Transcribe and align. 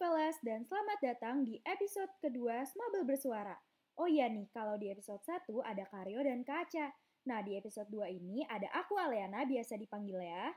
Velas 0.00 0.40
dan 0.40 0.64
selamat 0.64 0.96
datang 1.04 1.44
di 1.44 1.60
episode 1.60 2.08
kedua 2.24 2.64
Smabel 2.64 3.04
Bersuara. 3.04 3.52
Oh 4.00 4.08
iya 4.08 4.32
nih, 4.32 4.48
kalau 4.48 4.80
di 4.80 4.88
episode 4.88 5.20
1 5.28 5.44
ada 5.60 5.84
Karyo 5.92 6.24
dan 6.24 6.40
Kaca. 6.40 6.88
Nah, 7.28 7.44
di 7.44 7.52
episode 7.60 7.84
2 7.92 8.08
ini 8.08 8.40
ada 8.48 8.64
aku 8.80 8.96
Aleana, 8.96 9.44
biasa 9.44 9.76
dipanggil 9.76 10.24
ya. 10.24 10.56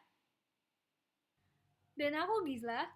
Dan 1.92 2.16
aku 2.16 2.48
Gizla. 2.48 2.88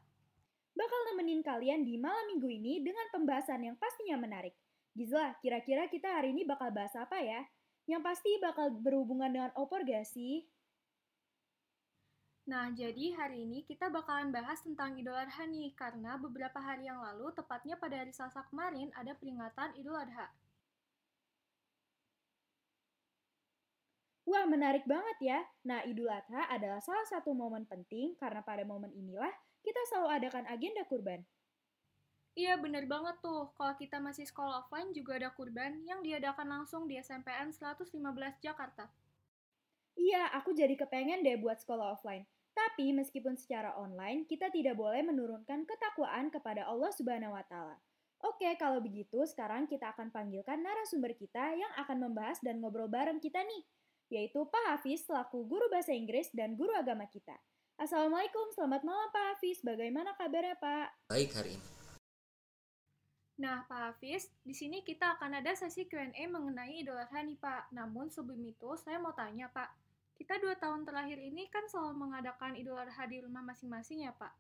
Bakal 0.71 1.00
nemenin 1.12 1.44
kalian 1.44 1.84
di 1.84 2.00
malam 2.00 2.32
minggu 2.32 2.48
ini 2.48 2.79
dengan 2.79 3.11
pembahasan 3.11 3.68
yang 3.68 3.75
pastinya 3.75 4.16
menarik. 4.16 4.56
Gizla, 4.96 5.36
kira-kira 5.43 5.92
kita 5.92 6.16
hari 6.16 6.32
ini 6.32 6.48
bakal 6.48 6.71
bahas 6.71 6.96
apa 6.96 7.20
ya? 7.20 7.43
Yang 7.92 8.07
pasti 8.07 8.32
bakal 8.39 8.71
berhubungan 8.71 9.36
dengan 9.36 9.52
opor 9.60 9.84
gak 9.84 10.07
sih? 10.07 10.48
Nah, 12.47 12.71
jadi 12.71 13.11
hari 13.19 13.43
ini 13.43 13.60
kita 13.68 13.92
bakalan 13.92 14.32
bahas 14.32 14.64
tentang 14.64 14.96
Idul 14.96 15.11
Adha 15.11 15.43
nih, 15.43 15.75
karena 15.75 16.15
beberapa 16.15 16.55
hari 16.64 16.88
yang 16.88 17.04
lalu, 17.04 17.36
tepatnya 17.36 17.75
pada 17.75 18.00
hari 18.00 18.15
Selasa 18.15 18.47
kemarin, 18.47 18.88
ada 18.96 19.11
peringatan 19.19 19.75
Idul 19.75 20.00
Adha. 20.00 20.32
Wah, 24.24 24.47
menarik 24.47 24.88
banget 24.88 25.18
ya. 25.19 25.39
Nah, 25.68 25.83
Idul 25.83 26.07
Adha 26.07 26.47
adalah 26.47 26.79
salah 26.79 27.04
satu 27.11 27.36
momen 27.36 27.68
penting 27.68 28.15
karena 28.15 28.39
pada 28.39 28.64
momen 28.64 28.96
inilah 28.96 29.32
kita 29.60 29.83
selalu 29.91 30.07
adakan 30.24 30.47
agenda 30.47 30.88
kurban. 30.88 31.27
Iya, 32.31 32.55
bener 32.64 32.88
banget 32.88 33.19
tuh. 33.19 33.52
Kalau 33.59 33.75
kita 33.75 34.00
masih 34.00 34.23
sekolah 34.23 34.64
offline 34.64 34.95
juga 34.95 35.19
ada 35.19 35.36
kurban 35.36 35.83
yang 35.83 36.00
diadakan 36.00 36.47
langsung 36.47 36.88
di 36.88 36.95
SMPN 36.95 37.52
115 37.52 37.91
Jakarta. 38.39 38.88
Iya, 40.00 40.31
aku 40.31 40.55
jadi 40.55 40.80
kepengen 40.80 41.27
deh 41.27 41.35
buat 41.41 41.59
sekolah 41.59 41.97
offline. 41.97 42.23
Tapi 42.58 42.89
meskipun 42.89 43.38
secara 43.38 43.77
online, 43.77 44.25
kita 44.25 44.50
tidak 44.50 44.73
boleh 44.81 45.05
menurunkan 45.05 45.69
ketakwaan 45.69 46.33
kepada 46.33 46.66
Allah 46.66 46.89
Subhanahu 46.89 47.38
wa 47.38 47.45
taala. 47.45 47.77
Oke, 48.25 48.50
kalau 48.58 48.81
begitu 48.81 49.22
sekarang 49.30 49.69
kita 49.69 49.94
akan 49.94 50.09
panggilkan 50.09 50.58
narasumber 50.66 51.13
kita 51.13 51.53
yang 51.53 51.69
akan 51.78 52.09
membahas 52.09 52.41
dan 52.41 52.58
ngobrol 52.58 52.89
bareng 52.89 53.22
kita 53.22 53.45
nih, 53.45 53.61
yaitu 54.09 54.41
Pak 54.50 54.73
Hafiz 54.73 55.05
selaku 55.05 55.45
guru 55.45 55.69
bahasa 55.69 55.94
Inggris 55.94 56.33
dan 56.33 56.58
guru 56.58 56.73
agama 56.73 57.05
kita. 57.05 57.38
Assalamualaikum, 57.78 58.50
selamat 58.58 58.81
malam 58.81 59.13
Pak 59.13 59.38
Hafiz. 59.38 59.61
Bagaimana 59.61 60.17
kabarnya 60.17 60.58
Pak? 60.58 61.13
Baik 61.13 61.30
hari 61.38 61.61
ini. 61.61 61.69
Nah, 63.38 63.69
Pak 63.69 63.94
Hafiz, 63.94 64.33
di 64.41 64.58
sini 64.58 64.81
kita 64.81 65.13
akan 65.13 65.45
ada 65.45 65.53
sesi 65.53 65.85
Q&A 65.85 66.25
mengenai 66.25 66.81
Idul 66.81 66.97
Adha 66.97 67.22
nih 67.22 67.38
Pak. 67.38 67.69
Namun 67.69 68.09
sebelum 68.09 68.41
itu, 68.41 68.73
saya 68.81 68.97
mau 68.97 69.13
tanya 69.13 69.45
Pak, 69.53 69.69
kita 70.17 70.41
dua 70.41 70.57
tahun 70.57 70.81
terakhir 70.81 71.21
ini 71.21 71.45
kan 71.53 71.63
selalu 71.69 72.09
mengadakan 72.09 72.57
Idul 72.57 72.73
Adha 72.73 73.05
di 73.05 73.21
rumah 73.21 73.45
masing-masing 73.45 74.09
ya 74.09 74.13
Pak. 74.17 74.33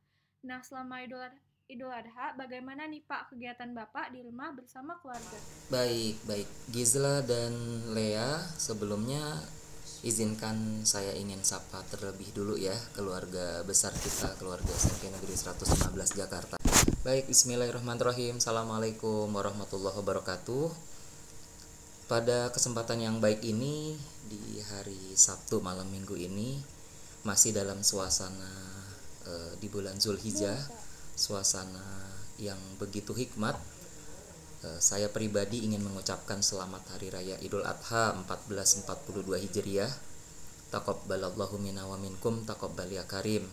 Nah 0.49 0.59
selama 0.65 1.05
Idul 1.05 1.21
Adha, 1.21 1.37
Idul 1.69 1.93
Adha, 1.93 2.33
bagaimana 2.33 2.89
nih 2.89 3.05
Pak 3.05 3.29
kegiatan 3.31 3.69
Bapak 3.77 4.09
di 4.09 4.25
rumah 4.25 4.49
bersama 4.57 4.97
keluarga? 4.97 5.37
Baik, 5.69 6.17
baik. 6.25 6.49
Gizla 6.73 7.21
dan 7.21 7.53
Lea, 7.93 8.41
sebelumnya 8.57 9.21
izinkan 10.01 10.85
saya 10.85 11.13
ingin 11.13 11.41
sapa 11.45 11.81
terlebih 11.89 12.29
dulu 12.33 12.57
ya 12.57 12.73
keluarga 12.97 13.61
besar 13.61 13.93
kita, 13.93 14.33
keluarga 14.41 14.69
SMP 14.73 15.13
Negeri 15.13 15.37
115 15.37 15.93
Jakarta. 16.17 16.55
Baik, 17.05 17.29
bismillahirrahmanirrahim. 17.29 18.41
Assalamualaikum 18.41 19.29
warahmatullahi 19.29 19.95
wabarakatuh. 20.01 20.96
Pada 22.07 22.47
kesempatan 22.55 23.03
yang 23.03 23.19
baik 23.19 23.43
ini 23.43 23.91
di 24.31 24.63
hari 24.63 24.95
Sabtu 25.11 25.59
malam 25.59 25.91
Minggu 25.91 26.15
ini 26.15 26.55
masih 27.27 27.51
dalam 27.51 27.83
suasana 27.83 28.47
e, 29.27 29.59
di 29.59 29.67
bulan 29.67 29.99
Zulhijjah, 29.99 30.55
suasana 31.19 31.83
yang 32.39 32.55
begitu 32.79 33.11
hikmat. 33.11 33.59
E, 34.63 34.79
saya 34.79 35.11
pribadi 35.11 35.67
ingin 35.67 35.83
mengucapkan 35.83 36.39
selamat 36.39 36.95
hari 36.95 37.11
raya 37.11 37.35
Idul 37.43 37.67
Adha 37.67 38.15
1442 38.23 39.43
Hijriah. 39.43 39.91
Taqabbalallahu 40.71 41.59
minna 41.59 41.83
wa 41.91 41.99
minkum 41.99 42.47
taqabbal 42.47 42.87
ya 42.87 43.03
karim. 43.03 43.43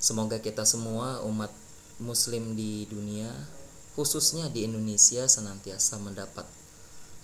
Semoga 0.00 0.40
kita 0.40 0.64
semua 0.64 1.20
umat 1.28 1.52
muslim 2.00 2.56
di 2.56 2.88
dunia 2.88 3.28
khususnya 3.92 4.48
di 4.48 4.64
Indonesia 4.64 5.28
senantiasa 5.28 6.00
mendapat 6.00 6.48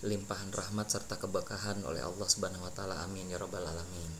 limpahan 0.02 0.50
rahmat 0.50 0.90
serta 0.90 1.18
keberkahan 1.18 1.82
oleh 1.86 2.02
Allah 2.02 2.26
Subhanahu 2.26 2.66
wa 2.66 2.72
taala. 2.74 2.98
Amin 3.06 3.30
ya 3.30 3.38
rabbal 3.38 3.62
alamin. 3.62 4.10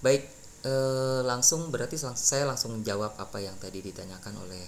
Baik, 0.00 0.24
eh, 0.64 1.20
langsung 1.24 1.68
berarti 1.68 2.00
saya 2.00 2.48
langsung 2.48 2.80
jawab 2.80 3.12
apa 3.20 3.38
yang 3.44 3.56
tadi 3.60 3.84
ditanyakan 3.84 4.40
oleh 4.48 4.64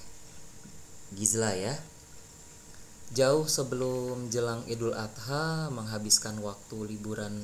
Gizla 1.16 1.56
ya. 1.56 1.74
Jauh 3.10 3.48
sebelum 3.50 4.30
jelang 4.30 4.62
Idul 4.70 4.94
Adha 4.94 5.66
menghabiskan 5.74 6.38
waktu 6.38 6.94
liburan 6.94 7.34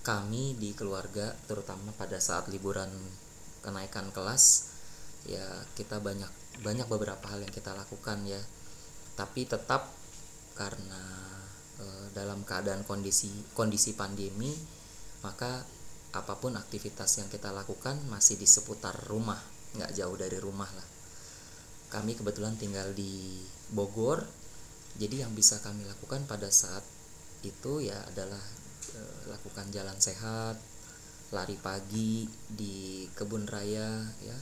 kami 0.00 0.56
di 0.56 0.72
keluarga 0.72 1.36
terutama 1.44 1.92
pada 1.92 2.16
saat 2.16 2.48
liburan 2.48 2.88
kenaikan 3.60 4.08
kelas 4.08 4.72
ya 5.28 5.44
kita 5.76 6.00
banyak 6.00 6.32
banyak 6.64 6.88
beberapa 6.88 7.20
hal 7.28 7.44
yang 7.44 7.52
kita 7.52 7.76
lakukan 7.76 8.24
ya 8.24 8.40
tapi 9.20 9.44
tetap 9.44 9.92
karena 10.56 11.04
dalam 12.10 12.42
keadaan 12.42 12.82
kondisi 12.82 13.30
kondisi 13.54 13.94
pandemi 13.94 14.50
maka 15.20 15.62
apa 16.10 16.34
pun 16.42 16.58
aktivitas 16.58 17.22
yang 17.22 17.28
kita 17.30 17.54
lakukan 17.54 17.94
masih 18.10 18.34
di 18.34 18.48
seputar 18.48 18.96
rumah 19.06 19.38
nggak 19.78 19.94
jauh 19.94 20.16
dari 20.18 20.38
rumah 20.42 20.66
lah. 20.66 20.88
Kami 21.90 22.18
kebetulan 22.18 22.58
tinggal 22.58 22.90
di 22.94 23.42
Bogor 23.70 24.26
jadi 24.98 25.22
yang 25.26 25.32
bisa 25.38 25.62
kami 25.62 25.86
lakukan 25.86 26.26
pada 26.26 26.50
saat 26.50 26.82
itu 27.46 27.78
ya 27.78 27.94
adalah 28.10 28.42
e, 28.90 29.00
lakukan 29.30 29.70
jalan 29.70 29.94
sehat 30.02 30.58
lari 31.30 31.54
pagi 31.54 32.26
di 32.50 33.06
kebun 33.14 33.46
raya 33.46 34.02
ya. 34.26 34.38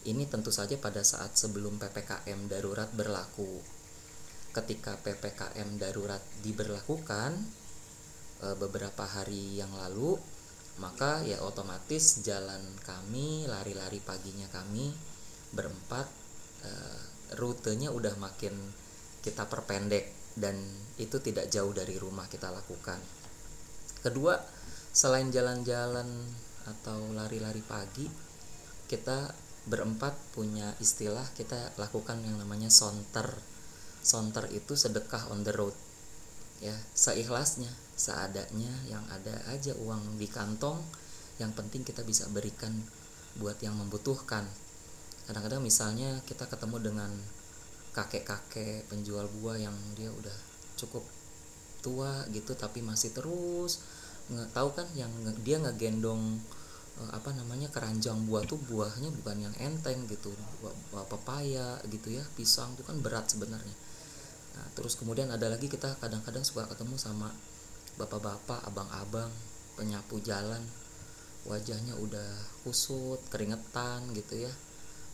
Ini 0.00 0.24
tentu 0.32 0.48
saja 0.48 0.80
pada 0.80 1.04
saat 1.04 1.36
sebelum 1.36 1.76
PPKM 1.76 2.48
darurat 2.48 2.88
berlaku 2.96 3.79
ketika 4.50 4.98
PPKM 4.98 5.78
darurat 5.78 6.22
diberlakukan 6.42 7.38
e, 8.42 8.46
beberapa 8.58 9.06
hari 9.06 9.58
yang 9.62 9.70
lalu 9.74 10.18
maka 10.80 11.20
ya 11.22 11.44
otomatis 11.44 12.24
jalan 12.24 12.62
kami 12.82 13.44
lari-lari 13.46 14.00
paginya 14.00 14.48
kami 14.50 14.90
berempat 15.54 16.06
e, 16.66 16.70
rutenya 17.38 17.94
udah 17.94 18.16
makin 18.18 18.54
kita 19.20 19.46
perpendek 19.46 20.34
dan 20.34 20.56
itu 20.96 21.20
tidak 21.20 21.52
jauh 21.52 21.70
dari 21.74 22.00
rumah 22.00 22.26
kita 22.26 22.48
lakukan. 22.48 22.98
Kedua 24.00 24.40
selain 24.90 25.28
jalan-jalan 25.28 26.08
atau 26.66 27.12
lari-lari 27.12 27.62
pagi 27.62 28.08
kita 28.88 29.30
berempat 29.68 30.16
punya 30.34 30.72
istilah 30.80 31.24
kita 31.36 31.76
lakukan 31.76 32.18
yang 32.24 32.40
namanya 32.40 32.72
sonter 32.72 33.28
sonter 34.00 34.48
itu 34.52 34.76
sedekah 34.76 35.28
on 35.32 35.44
the 35.44 35.52
road. 35.54 35.76
Ya 36.60 36.76
seikhlasnya 36.92 37.70
seadanya 37.96 38.72
yang 38.88 39.04
ada 39.12 39.36
aja 39.52 39.72
uang 39.76 40.20
di 40.20 40.28
kantong 40.28 40.80
yang 41.40 41.52
penting 41.56 41.84
kita 41.84 42.04
bisa 42.04 42.28
berikan 42.28 42.84
buat 43.40 43.56
yang 43.64 43.76
membutuhkan. 43.76 44.44
Kadang-kadang 45.24 45.64
misalnya 45.64 46.20
kita 46.28 46.44
ketemu 46.48 46.76
dengan 46.92 47.10
kakek-kakek 47.90 48.86
penjual 48.86 49.26
buah 49.40 49.58
yang 49.58 49.74
dia 49.98 50.12
udah 50.12 50.36
cukup 50.78 51.02
tua 51.80 52.28
gitu 52.30 52.52
tapi 52.54 52.84
masih 52.84 53.10
terus 53.10 53.82
nggak 54.30 54.52
tahu 54.54 54.68
kan 54.76 54.86
yang 54.94 55.10
dia 55.42 55.58
ngegendong 55.58 56.38
eh, 57.02 57.10
apa 57.10 57.34
namanya 57.34 57.66
keranjang 57.72 58.30
buah 58.30 58.46
tuh 58.46 58.60
buahnya 58.68 59.10
bukan 59.10 59.50
yang 59.50 59.54
enteng 59.58 60.06
gitu 60.06 60.30
buah 60.92 61.06
pepaya 61.10 61.82
gitu 61.90 62.14
ya 62.14 62.22
pisang 62.38 62.78
itu 62.78 62.86
kan 62.86 63.02
berat 63.02 63.26
sebenarnya 63.26 63.74
Nah, 64.60 64.68
terus 64.76 64.92
kemudian 64.92 65.32
ada 65.32 65.48
lagi 65.48 65.72
kita 65.72 65.96
kadang-kadang 66.04 66.44
suka 66.44 66.68
ketemu 66.68 67.00
sama 67.00 67.32
bapak-bapak, 67.96 68.60
abang-abang, 68.68 69.32
penyapu 69.72 70.20
jalan. 70.20 70.60
Wajahnya 71.48 71.96
udah 71.96 72.28
kusut, 72.60 73.24
keringetan 73.32 74.12
gitu 74.12 74.44
ya. 74.44 74.52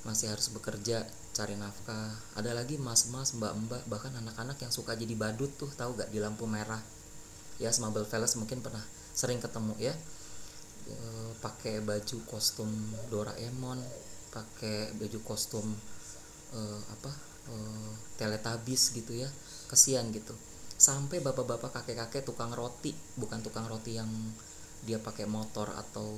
Masih 0.03 0.35
harus 0.35 0.51
bekerja, 0.51 1.07
cari 1.31 1.55
nafkah. 1.55 2.11
Ada 2.35 2.59
lagi 2.59 2.75
mas-mas, 2.75 3.39
mbak-mbak, 3.39 3.87
bahkan 3.87 4.11
anak-anak 4.19 4.59
yang 4.59 4.75
suka 4.75 4.99
jadi 4.99 5.15
badut 5.15 5.55
tuh, 5.55 5.71
tahu 5.79 5.95
gak 5.95 6.11
di 6.11 6.19
lampu 6.19 6.51
merah. 6.51 6.83
Ya, 7.63 7.71
Smabel 7.71 8.03
Velas 8.03 8.35
mungkin 8.35 8.67
pernah 8.67 8.83
sering 9.15 9.39
ketemu 9.39 9.79
ya. 9.79 9.95
E, 10.91 10.97
pakai 11.39 11.87
baju 11.87 12.19
kostum 12.27 12.67
Doraemon, 13.15 13.79
pakai 14.35 14.91
baju 14.99 15.19
kostum 15.23 15.71
e, 16.51 16.61
apa 16.91 17.36
uh, 17.51 17.93
teletabis 18.17 18.95
gitu 18.95 19.13
ya 19.17 19.29
kesian 19.71 20.11
gitu. 20.15 20.33
Sampai 20.77 21.25
bapak-bapak 21.25 21.73
kakek-kakek 21.83 22.27
tukang 22.27 22.53
roti 22.53 22.93
bukan 23.17 23.41
tukang 23.41 23.65
roti 23.67 23.97
yang 23.97 24.09
dia 24.85 25.01
pakai 25.01 25.25
motor 25.25 25.73
atau 25.73 26.13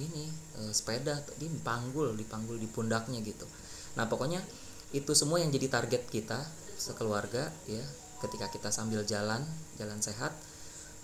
ini 0.00 0.26
uh, 0.58 0.72
sepeda 0.72 1.20
di 1.36 1.46
panggul 1.60 2.16
dipanggul 2.16 2.56
di 2.56 2.66
pundaknya 2.66 3.20
gitu. 3.20 3.44
Nah 3.98 4.06
pokoknya 4.06 4.40
itu 4.90 5.14
semua 5.14 5.38
yang 5.38 5.54
jadi 5.54 5.70
target 5.70 6.10
kita 6.10 6.42
sekeluarga 6.74 7.52
ya 7.70 7.84
ketika 8.20 8.50
kita 8.50 8.68
sambil 8.74 9.06
jalan 9.06 9.40
jalan 9.78 10.00
sehat 10.02 10.34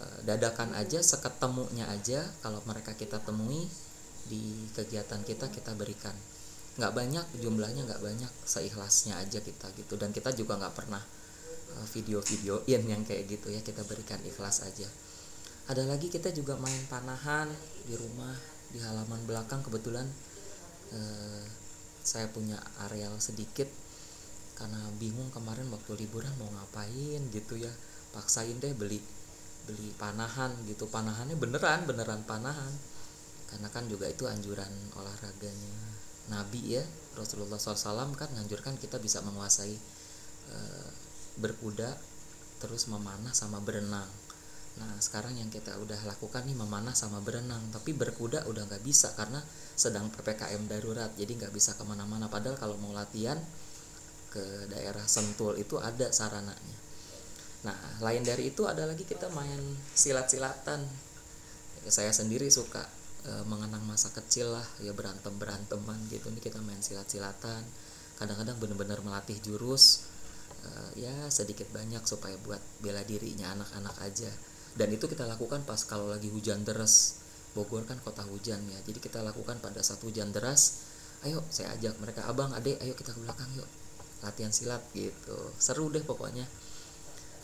eh, 0.03 0.19
dadakan 0.27 0.75
aja 0.75 1.01
seketemunya 1.01 1.87
aja 1.89 2.27
kalau 2.43 2.61
mereka 2.67 2.93
kita 2.99 3.23
temui 3.23 3.69
di 4.27 4.67
kegiatan 4.75 5.23
kita 5.23 5.49
kita 5.55 5.73
berikan 5.79 6.13
nggak 6.77 6.93
banyak 6.93 7.27
jumlahnya 7.41 7.89
nggak 7.89 8.05
banyak 8.05 8.33
seikhlasnya 8.45 9.17
aja 9.17 9.41
kita 9.41 9.73
gitu. 9.77 9.97
Dan 9.97 10.13
kita 10.13 10.33
juga 10.37 10.61
nggak 10.61 10.75
pernah 10.77 11.01
eh, 11.73 11.87
video-videoin 11.97 12.83
yang 12.85 13.03
kayak 13.05 13.25
gitu 13.33 13.49
ya 13.49 13.61
kita 13.65 13.81
berikan 13.89 14.21
ikhlas 14.25 14.65
aja. 14.65 14.89
Ada 15.67 15.83
lagi 15.89 16.13
kita 16.13 16.31
juga 16.31 16.55
main 16.61 16.79
panahan 16.87 17.51
di 17.89 17.97
rumah 17.97 18.37
di 18.71 18.79
halaman 18.79 19.25
belakang. 19.25 19.65
Kebetulan 19.65 20.05
eh, 20.93 21.45
saya 22.05 22.29
punya 22.31 22.61
areal 22.87 23.17
sedikit 23.19 23.67
karena 24.57 24.79
bingung 24.97 25.29
kemarin 25.33 25.69
waktu 25.69 25.97
liburan 25.97 26.33
mau 26.37 26.53
ngapain 26.53 27.21
gitu 27.33 27.57
ya. 27.57 27.73
Paksain 28.13 28.61
deh 28.61 28.77
beli 28.77 29.01
beli 29.65 29.97
panahan 29.97 30.53
gitu. 30.69 30.85
Panahannya 30.93 31.41
beneran 31.41 31.89
beneran 31.89 32.21
panahan. 32.29 32.73
Karena 33.49 33.73
kan 33.73 33.89
juga 33.89 34.11
itu 34.11 34.27
anjuran 34.27 34.71
olahraganya 34.93 35.96
Nabi 36.33 36.79
ya 36.79 36.85
Rasulullah 37.17 37.57
SAW 37.57 38.13
kan 38.19 38.29
menganjurkan 38.35 38.77
kita 38.77 39.01
bisa 39.01 39.25
menguasai 39.25 39.77
e, 40.51 40.59
berkuda 41.41 41.97
terus 42.61 42.89
memanah 42.89 43.33
sama 43.33 43.63
berenang 43.63 44.09
nah 44.77 44.93
sekarang 45.01 45.41
yang 45.41 45.49
kita 45.49 45.73
udah 45.81 45.97
lakukan 46.05 46.45
nih 46.45 46.53
memanah 46.53 46.93
sama 46.93 47.25
berenang 47.25 47.65
tapi 47.73 47.97
berkuda 47.97 48.45
udah 48.45 48.69
nggak 48.69 48.85
bisa 48.85 49.17
karena 49.17 49.41
sedang 49.73 50.13
ppkm 50.13 50.69
darurat 50.69 51.09
jadi 51.17 51.33
nggak 51.33 51.53
bisa 51.57 51.73
ke 51.81 51.85
mana-mana 51.89 52.29
padahal 52.29 52.61
kalau 52.61 52.77
mau 52.77 52.93
latihan 52.93 53.41
ke 54.37 54.69
daerah 54.69 55.07
Sentul 55.09 55.57
itu 55.57 55.81
ada 55.81 56.13
sarananya. 56.13 56.79
Nah, 57.65 57.75
lain 58.05 58.21
dari 58.21 58.53
itu 58.53 58.69
ada 58.69 58.85
lagi 58.85 59.09
kita 59.09 59.33
main 59.33 59.59
silat-silatan. 59.97 60.85
Saya 61.89 62.13
sendiri 62.13 62.53
suka 62.53 62.85
e, 63.27 63.33
mengenang 63.51 63.83
masa 63.83 64.15
kecil 64.15 64.55
lah, 64.55 64.67
ya 64.79 64.95
berantem 64.95 65.35
beranteman 65.35 65.99
gitu. 66.07 66.31
Ini 66.31 66.39
kita 66.39 66.63
main 66.63 66.79
silat-silatan. 66.79 67.67
Kadang-kadang 68.17 68.57
benar-benar 68.63 69.03
melatih 69.03 69.37
jurus, 69.43 70.07
e, 70.63 71.03
ya 71.03 71.15
sedikit 71.29 71.67
banyak 71.75 72.07
supaya 72.07 72.39
buat 72.47 72.63
bela 72.79 73.03
dirinya 73.03 73.53
anak-anak 73.59 73.97
aja. 74.07 74.31
Dan 74.79 74.95
itu 74.95 75.11
kita 75.11 75.27
lakukan 75.27 75.67
pas 75.67 75.83
kalau 75.83 76.07
lagi 76.07 76.31
hujan 76.31 76.63
deras. 76.63 77.19
Bogor 77.53 77.89
kan 77.89 77.99
kota 78.05 78.21
hujan 78.29 78.61
ya, 78.69 78.79
jadi 78.85 79.01
kita 79.01 79.25
lakukan 79.25 79.59
pada 79.59 79.81
saat 79.83 79.99
hujan 80.05 80.31
deras. 80.31 80.87
Ayo, 81.25 81.41
saya 81.49 81.73
ajak 81.73 81.97
mereka, 81.99 82.29
abang, 82.29 82.53
adek, 82.53 82.77
ayo 82.85 82.93
kita 82.93 83.17
ke 83.17 83.21
belakang 83.25 83.49
yuk 83.57 83.67
latihan 84.25 84.53
silat 84.53 84.81
gitu 84.97 85.37
seru 85.61 85.93
deh 85.93 86.01
pokoknya 86.01 86.47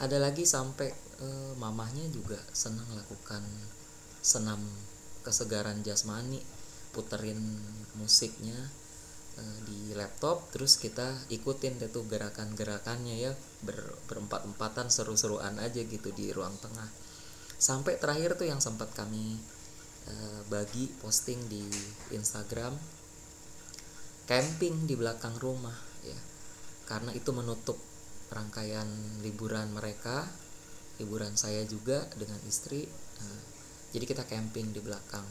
ada 0.00 0.17
lagi 0.17 0.49
sampai 0.49 0.88
uh, 1.20 1.52
mamahnya 1.61 2.08
juga 2.08 2.40
senang 2.50 2.88
lakukan 2.96 3.44
senam 4.19 4.58
kesegaran 5.22 5.80
jasmani 5.86 6.42
puterin 6.92 7.40
musiknya 7.96 8.56
uh, 9.40 9.58
di 9.64 9.96
laptop 9.96 10.52
terus 10.52 10.76
kita 10.76 11.24
ikutin 11.32 11.80
deh 11.80 11.88
gerakan-gerakannya 11.88 13.16
ya 13.16 13.32
ber, 13.64 13.96
berempat-empatan 14.10 14.92
seru-seruan 14.92 15.56
aja 15.62 15.80
gitu 15.80 16.12
di 16.12 16.30
ruang 16.30 16.54
tengah. 16.60 16.88
Sampai 17.56 17.96
terakhir 17.96 18.36
tuh 18.36 18.50
yang 18.50 18.60
sempat 18.60 18.92
kami 18.92 19.38
uh, 20.10 20.40
bagi 20.50 20.90
posting 21.00 21.48
di 21.48 21.64
Instagram 22.12 22.74
camping 24.26 24.84
di 24.84 24.94
belakang 24.94 25.38
rumah 25.40 25.76
ya. 26.04 26.20
Karena 26.84 27.14
itu 27.16 27.32
menutup 27.32 27.78
rangkaian 28.32 28.88
liburan 29.20 29.72
mereka 29.76 30.24
liburan 31.00 31.36
saya 31.36 31.64
juga 31.69 32.04
dengan 32.16 32.40
istri 32.48 32.88
nah, 33.20 33.40
jadi 33.93 34.05
kita 34.09 34.25
camping 34.25 34.73
di 34.73 34.81
belakang. 34.81 35.25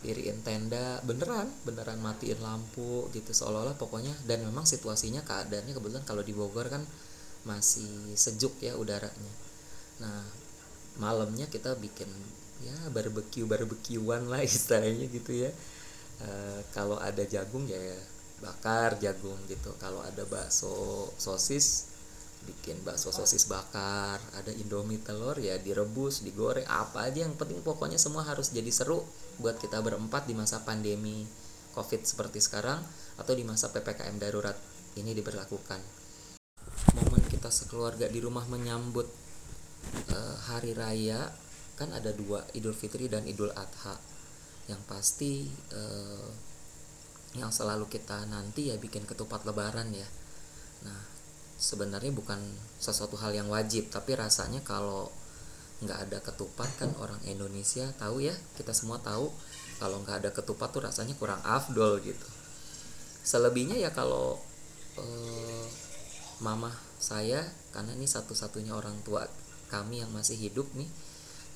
Diriin 0.00 0.40
tenda 0.40 0.96
beneran 1.04 1.50
beneran 1.66 2.00
matiin 2.00 2.40
lampu 2.40 3.12
gitu 3.12 3.36
seolah-olah 3.36 3.76
pokoknya 3.76 4.16
dan 4.24 4.40
memang 4.40 4.64
situasinya 4.64 5.20
keadaannya 5.28 5.76
kebetulan 5.76 6.06
kalau 6.08 6.24
di 6.24 6.32
Bogor 6.32 6.72
kan 6.72 6.80
masih 7.44 8.16
sejuk 8.16 8.56
ya 8.64 8.78
udaranya. 8.80 9.34
Nah 10.00 10.24
malamnya 10.96 11.44
kita 11.52 11.76
bikin 11.76 12.08
ya 12.64 12.72
barbecue 12.88 13.44
barbekyuan 13.44 14.32
lah 14.32 14.40
istilahnya 14.48 15.04
gitu 15.12 15.36
ya. 15.36 15.52
E, 16.20 16.30
kalau 16.72 16.96
ada 16.96 17.20
jagung 17.28 17.68
ya 17.68 17.76
bakar 18.40 18.96
jagung 19.04 19.36
gitu. 19.52 19.76
Kalau 19.76 20.00
ada 20.00 20.24
bakso 20.24 21.12
sosis 21.20 21.89
bikin 22.48 22.80
bakso 22.84 23.12
sosis 23.12 23.44
bakar 23.46 24.16
ada 24.32 24.52
indomie 24.56 25.00
telur 25.00 25.36
ya 25.36 25.60
direbus 25.60 26.24
digoreng 26.24 26.64
apa 26.66 27.12
aja 27.12 27.28
yang 27.28 27.36
penting 27.36 27.60
pokoknya 27.60 28.00
semua 28.00 28.24
harus 28.24 28.50
jadi 28.50 28.72
seru 28.72 29.04
buat 29.36 29.60
kita 29.60 29.80
berempat 29.84 30.24
di 30.24 30.32
masa 30.32 30.64
pandemi 30.64 31.28
covid 31.76 32.02
seperti 32.02 32.42
sekarang 32.42 32.80
atau 33.20 33.32
di 33.36 33.44
masa 33.44 33.70
ppkm 33.70 34.16
darurat 34.18 34.56
ini 34.98 35.14
diberlakukan. 35.14 35.78
Momen 36.98 37.24
kita 37.30 37.52
sekeluarga 37.52 38.10
di 38.10 38.18
rumah 38.18 38.42
menyambut 38.50 39.06
uh, 40.10 40.36
hari 40.50 40.74
raya 40.74 41.30
kan 41.78 41.94
ada 41.94 42.12
dua 42.12 42.44
idul 42.52 42.74
fitri 42.74 43.06
dan 43.06 43.24
idul 43.28 43.54
adha. 43.54 43.94
Yang 44.66 44.82
pasti 44.86 45.32
uh, 45.74 46.30
yang 47.38 47.54
selalu 47.54 47.86
kita 47.86 48.26
nanti 48.26 48.74
ya 48.74 48.76
bikin 48.76 49.06
ketupat 49.06 49.46
lebaran 49.46 49.94
ya. 49.94 50.08
Nah 50.82 51.19
sebenarnya 51.60 52.08
bukan 52.16 52.40
sesuatu 52.80 53.20
hal 53.20 53.36
yang 53.36 53.52
wajib 53.52 53.92
tapi 53.92 54.16
rasanya 54.16 54.64
kalau 54.64 55.12
nggak 55.84 56.08
ada 56.08 56.18
ketupat 56.24 56.68
kan 56.80 56.90
orang 56.96 57.20
Indonesia 57.28 57.84
tahu 58.00 58.24
ya 58.24 58.32
kita 58.56 58.72
semua 58.72 58.96
tahu 59.00 59.28
kalau 59.76 60.00
nggak 60.04 60.24
ada 60.24 60.30
ketupat 60.32 60.72
tuh 60.72 60.84
rasanya 60.84 61.12
kurang 61.16 61.40
afdol 61.44 62.00
gitu. 62.04 62.28
Selebihnya 63.24 63.76
ya 63.76 63.92
kalau 63.92 64.40
eh, 64.96 65.66
mama 66.40 66.72
saya 67.00 67.44
karena 67.72 67.96
ini 67.96 68.08
satu-satunya 68.08 68.72
orang 68.76 68.96
tua 69.04 69.24
kami 69.72 70.04
yang 70.04 70.12
masih 70.12 70.36
hidup 70.36 70.68
nih 70.76 70.88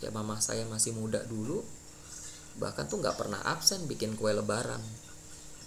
ya 0.01 0.13
mama 0.13 0.41
saya 0.41 0.65
masih 0.69 0.93
muda 0.97 1.25
dulu 1.25 1.65
bahkan 2.61 2.87
tuh 2.87 3.01
nggak 3.03 3.17
pernah 3.19 3.41
absen 3.45 3.85
bikin 3.91 4.15
kue 4.15 4.31
lebaran 4.31 4.81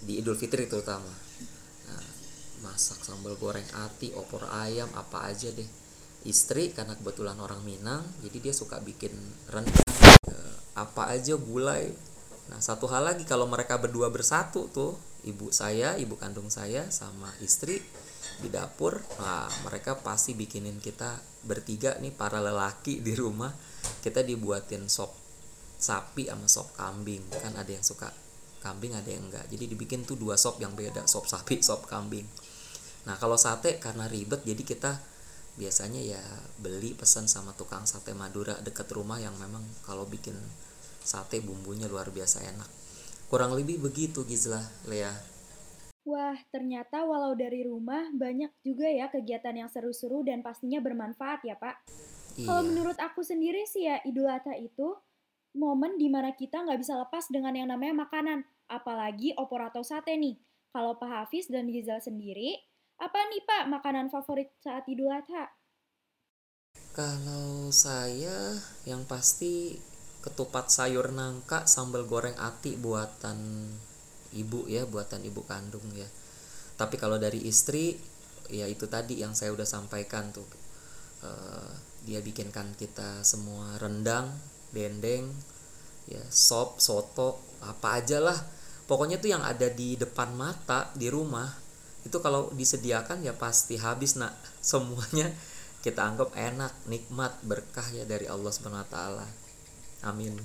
di 0.02 0.22
Idul 0.22 0.38
Fitri 0.38 0.70
terutama 0.70 1.10
masak 2.60 3.00
sambal 3.02 3.34
goreng 3.38 3.66
ati 3.86 4.12
opor 4.14 4.46
ayam 4.50 4.88
apa 4.96 5.28
aja 5.30 5.50
deh. 5.50 5.66
Istri 6.26 6.74
karena 6.74 6.98
kebetulan 6.98 7.38
orang 7.38 7.62
Minang 7.62 8.02
jadi 8.20 8.50
dia 8.50 8.54
suka 8.54 8.82
bikin 8.82 9.14
rendang 9.48 9.86
eh, 10.28 10.56
apa 10.74 11.14
aja 11.14 11.38
gulai. 11.38 11.90
Nah 12.50 12.58
satu 12.58 12.90
hal 12.90 13.14
lagi 13.14 13.22
kalau 13.28 13.46
mereka 13.46 13.78
berdua 13.78 14.10
bersatu 14.10 14.66
tuh 14.72 14.98
ibu 15.26 15.50
saya 15.50 15.98
ibu 15.98 16.14
kandung 16.14 16.50
saya 16.50 16.90
sama 16.94 17.30
istri 17.42 17.82
di 18.38 18.46
dapur 18.46 19.02
nah 19.18 19.50
mereka 19.66 19.98
pasti 19.98 20.30
bikinin 20.30 20.78
kita 20.78 21.18
bertiga 21.42 21.98
nih 21.98 22.10
para 22.14 22.42
lelaki 22.42 22.98
di 22.98 23.14
rumah. 23.14 23.50
Kita 24.02 24.22
dibuatin 24.22 24.86
sop 24.86 25.14
sapi 25.78 26.26
sama 26.26 26.50
sop 26.50 26.74
kambing 26.74 27.22
kan 27.30 27.54
ada 27.54 27.70
yang 27.70 27.86
suka 27.86 28.10
kambing 28.58 28.94
ada 28.94 29.08
yang 29.08 29.30
enggak 29.30 29.46
jadi 29.50 29.64
dibikin 29.70 30.02
tuh 30.04 30.18
dua 30.18 30.34
sop 30.34 30.58
yang 30.58 30.74
beda 30.74 31.06
sop 31.06 31.26
sapi 31.26 31.62
sop 31.64 31.86
kambing 31.86 32.26
nah 33.06 33.16
kalau 33.16 33.38
sate 33.38 33.78
karena 33.80 34.10
ribet 34.10 34.44
jadi 34.44 34.62
kita 34.62 34.98
biasanya 35.58 35.98
ya 35.98 36.22
beli 36.62 36.94
pesan 36.94 37.26
sama 37.26 37.50
tukang 37.58 37.82
sate 37.82 38.14
Madura 38.14 38.54
deket 38.62 38.86
rumah 38.94 39.18
yang 39.18 39.34
memang 39.42 39.66
kalau 39.82 40.06
bikin 40.06 40.38
sate 41.02 41.42
bumbunya 41.42 41.90
luar 41.90 42.14
biasa 42.14 42.46
enak 42.46 42.70
kurang 43.26 43.56
lebih 43.58 43.82
begitu 43.82 44.22
Gizla 44.22 44.62
Lea 44.86 45.38
Wah, 46.08 46.40
ternyata 46.48 47.04
walau 47.04 47.36
dari 47.36 47.68
rumah 47.68 48.08
banyak 48.16 48.48
juga 48.64 48.88
ya 48.88 49.12
kegiatan 49.12 49.52
yang 49.52 49.68
seru-seru 49.68 50.24
dan 50.24 50.40
pastinya 50.40 50.80
bermanfaat 50.80 51.44
ya 51.44 51.52
Pak. 51.52 51.84
Iya. 52.40 52.48
Kalau 52.48 52.64
menurut 52.64 52.96
aku 52.96 53.20
sendiri 53.20 53.68
sih 53.68 53.84
ya 53.84 54.00
Idul 54.08 54.24
Adha 54.24 54.56
itu 54.56 54.96
momen 55.58 55.98
di 55.98 56.06
mana 56.06 56.30
kita 56.32 56.62
nggak 56.62 56.78
bisa 56.78 56.94
lepas 56.94 57.26
dengan 57.28 57.52
yang 57.52 57.68
namanya 57.68 58.06
makanan, 58.06 58.46
apalagi 58.70 59.34
opor 59.34 59.66
atau 59.66 59.82
sate 59.82 60.14
nih. 60.14 60.38
Kalau 60.70 60.94
Pak 60.96 61.10
Hafiz 61.10 61.50
dan 61.50 61.66
Gizal 61.68 61.98
sendiri, 61.98 62.54
apa 63.02 63.18
nih 63.34 63.42
Pak 63.42 63.66
makanan 63.66 64.06
favorit 64.14 64.54
saat 64.62 64.86
Idul 64.86 65.10
Adha? 65.10 65.50
Kalau 66.94 67.74
saya 67.74 68.54
yang 68.86 69.02
pasti 69.06 69.74
ketupat 70.22 70.70
sayur 70.70 71.10
nangka 71.10 71.66
sambal 71.66 72.06
goreng 72.06 72.34
ati 72.38 72.78
buatan 72.78 73.70
ibu 74.34 74.66
ya, 74.70 74.86
buatan 74.86 75.26
ibu 75.26 75.42
kandung 75.46 75.84
ya. 75.94 76.06
Tapi 76.78 76.94
kalau 76.94 77.18
dari 77.18 77.42
istri 77.46 77.98
ya 78.50 78.66
itu 78.70 78.86
tadi 78.86 79.18
yang 79.18 79.34
saya 79.34 79.50
udah 79.50 79.66
sampaikan 79.66 80.30
tuh. 80.30 80.46
Uh, 81.18 81.74
dia 82.06 82.22
bikinkan 82.22 82.78
kita 82.78 83.26
semua 83.26 83.74
rendang 83.82 84.30
dendeng 84.72 85.30
ya 86.08 86.22
sop 86.32 86.80
soto 86.80 87.40
apa 87.60 88.00
aja 88.00 88.18
lah 88.18 88.38
pokoknya 88.88 89.20
tuh 89.20 89.30
yang 89.36 89.44
ada 89.44 89.68
di 89.68 89.94
depan 90.00 90.32
mata 90.32 90.88
di 90.96 91.12
rumah 91.12 91.48
itu 92.06 92.16
kalau 92.24 92.48
disediakan 92.56 93.20
ya 93.20 93.36
pasti 93.36 93.76
habis 93.76 94.16
nak 94.16 94.32
semuanya 94.64 95.28
kita 95.84 96.02
anggap 96.02 96.34
enak 96.34 96.72
nikmat 96.88 97.36
berkah 97.44 97.86
ya 97.92 98.08
dari 98.08 98.26
Allah 98.26 98.50
Subhanahu 98.50 98.82
Wa 98.82 98.90
Taala 98.90 99.26
amin 100.02 100.36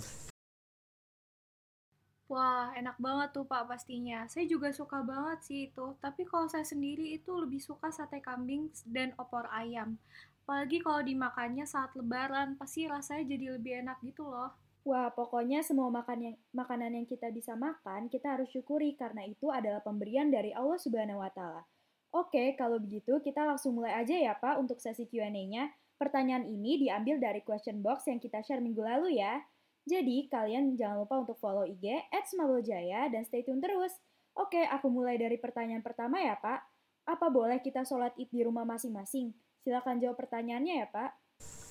Wah, 2.33 2.73
enak 2.73 2.97
banget 2.97 3.29
tuh 3.29 3.45
Pak 3.45 3.69
pastinya. 3.69 4.25
Saya 4.25 4.49
juga 4.49 4.73
suka 4.73 5.05
banget 5.05 5.45
sih 5.45 5.59
itu. 5.69 5.93
Tapi 6.01 6.25
kalau 6.25 6.49
saya 6.49 6.65
sendiri 6.65 7.13
itu 7.13 7.29
lebih 7.29 7.61
suka 7.61 7.93
sate 7.93 8.25
kambing 8.25 8.73
dan 8.89 9.13
opor 9.21 9.45
ayam. 9.53 10.01
Apalagi 10.43 10.83
kalau 10.83 10.99
dimakannya 10.99 11.63
saat 11.63 11.95
lebaran, 11.95 12.59
pasti 12.59 12.83
rasanya 12.83 13.23
jadi 13.31 13.55
lebih 13.55 13.79
enak 13.79 14.03
gitu 14.03 14.27
loh. 14.27 14.51
Wah, 14.83 15.07
pokoknya 15.15 15.63
semua 15.63 15.87
makan 15.87 16.19
yang, 16.19 16.35
makanan 16.51 16.91
yang 16.99 17.07
kita 17.07 17.31
bisa 17.31 17.55
makan, 17.55 18.11
kita 18.11 18.35
harus 18.35 18.51
syukuri 18.51 18.99
karena 18.99 19.23
itu 19.23 19.47
adalah 19.47 19.79
pemberian 19.79 20.27
dari 20.27 20.51
Allah 20.51 20.75
Subhanahu 20.75 21.23
wa 21.23 21.31
taala. 21.31 21.63
Oke, 22.11 22.59
kalau 22.59 22.83
begitu 22.83 23.23
kita 23.23 23.47
langsung 23.47 23.79
mulai 23.79 23.95
aja 23.95 24.11
ya, 24.11 24.35
Pak, 24.35 24.59
untuk 24.59 24.83
sesi 24.83 25.07
Q&A-nya. 25.07 25.71
Pertanyaan 25.95 26.43
ini 26.43 26.75
diambil 26.83 27.23
dari 27.23 27.39
question 27.47 27.79
box 27.79 28.11
yang 28.11 28.19
kita 28.19 28.43
share 28.43 28.59
minggu 28.59 28.83
lalu 28.83 29.23
ya. 29.23 29.39
Jadi, 29.87 30.27
kalian 30.27 30.75
jangan 30.75 31.07
lupa 31.07 31.23
untuk 31.23 31.39
follow 31.39 31.63
IG 31.63 32.11
@smablojaya 32.11 33.07
dan 33.07 33.23
stay 33.23 33.47
tune 33.47 33.63
terus. 33.63 33.95
Oke, 34.35 34.67
aku 34.67 34.91
mulai 34.91 35.15
dari 35.15 35.39
pertanyaan 35.39 35.79
pertama 35.79 36.19
ya, 36.19 36.35
Pak. 36.35 36.59
Apa 37.07 37.31
boleh 37.31 37.63
kita 37.63 37.87
sholat 37.87 38.11
id 38.19 38.27
di 38.27 38.43
rumah 38.43 38.67
masing-masing? 38.67 39.31
Silakan 39.63 40.03
jawab 40.03 40.19
pertanyaannya 40.19 40.83
ya, 40.83 40.87
Pak. 40.91 41.11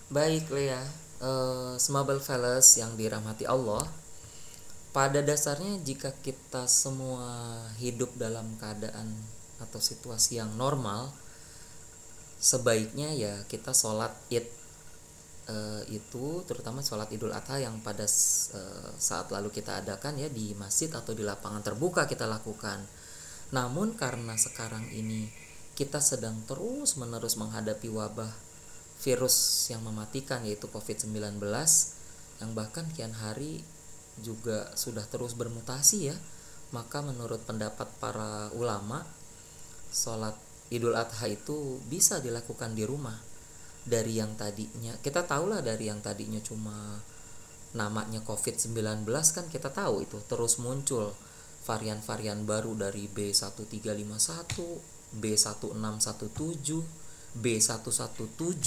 Baik, 0.08 0.48
Lea. 0.48 0.80
Uh, 1.20 1.76
Smable 1.76 2.24
Fellas 2.24 2.74
yang 2.80 2.96
dirahmati 2.96 3.44
Allah, 3.44 3.84
pada 4.96 5.20
dasarnya 5.20 5.78
jika 5.84 6.10
kita 6.24 6.66
semua 6.66 7.62
hidup 7.78 8.16
dalam 8.16 8.56
keadaan 8.56 9.12
atau 9.60 9.78
situasi 9.78 10.40
yang 10.40 10.56
normal, 10.56 11.12
sebaiknya 12.42 13.14
ya 13.14 13.34
kita 13.46 13.70
sholat 13.70 14.10
id 14.34 14.42
uh, 15.46 15.84
itu 15.86 16.42
terutama 16.48 16.82
sholat 16.82 17.06
Idul 17.14 17.30
Adha 17.30 17.62
yang 17.62 17.78
pada 17.80 18.02
uh, 18.02 18.90
saat 18.98 19.30
lalu 19.30 19.54
kita 19.54 19.78
adakan 19.78 20.18
ya 20.18 20.26
di 20.26 20.56
masjid 20.58 20.90
atau 20.90 21.14
di 21.14 21.22
lapangan 21.22 21.62
terbuka 21.62 22.10
kita 22.10 22.26
lakukan. 22.26 22.82
Namun 23.54 23.94
karena 23.94 24.34
sekarang 24.34 24.90
ini 24.90 25.51
kita 25.72 26.00
sedang 26.04 26.40
terus 26.44 27.00
menerus 27.00 27.40
menghadapi 27.40 27.88
wabah 27.88 28.32
virus 29.02 29.66
yang 29.72 29.82
mematikan 29.82 30.44
yaitu 30.46 30.70
COVID-19 30.70 31.42
yang 32.38 32.50
bahkan 32.54 32.86
kian 32.92 33.14
hari 33.16 33.64
juga 34.20 34.70
sudah 34.76 35.02
terus 35.08 35.32
bermutasi 35.34 36.12
ya. 36.12 36.16
Maka 36.72 37.04
menurut 37.04 37.44
pendapat 37.44 37.88
para 38.00 38.48
ulama 38.56 39.04
sholat 39.92 40.36
Idul 40.72 40.96
Adha 40.96 41.28
itu 41.28 41.76
bisa 41.84 42.16
dilakukan 42.24 42.72
di 42.72 42.88
rumah 42.88 43.20
dari 43.82 44.16
yang 44.16 44.38
tadinya 44.38 44.94
kita 45.02 45.26
tahulah 45.26 45.60
dari 45.60 45.90
yang 45.90 46.00
tadinya 46.00 46.40
cuma 46.40 47.02
namanya 47.76 48.24
COVID-19 48.24 49.04
kan 49.08 49.46
kita 49.52 49.68
tahu 49.68 50.06
itu 50.06 50.16
terus 50.24 50.56
muncul 50.62 51.12
varian-varian 51.62 52.42
baru 52.42 52.74
dari 52.74 53.06
B1351, 53.06 54.58
B1617, 55.16 56.84
B117. 57.36 58.66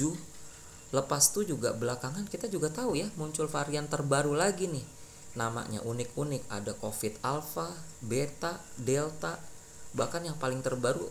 Lepas 0.94 1.24
itu 1.34 1.56
juga 1.56 1.74
belakangan 1.74 2.30
kita 2.30 2.48
juga 2.48 2.70
tahu 2.72 2.96
ya 2.96 3.10
muncul 3.18 3.50
varian 3.50 3.90
terbaru 3.90 4.38
lagi 4.38 4.70
nih. 4.70 4.86
Namanya 5.36 5.84
unik-unik 5.84 6.48
ada 6.48 6.72
COVID 6.78 7.14
alpha, 7.26 7.68
beta, 8.00 8.62
delta, 8.80 9.36
bahkan 9.92 10.24
yang 10.24 10.40
paling 10.40 10.64
terbaru 10.64 11.08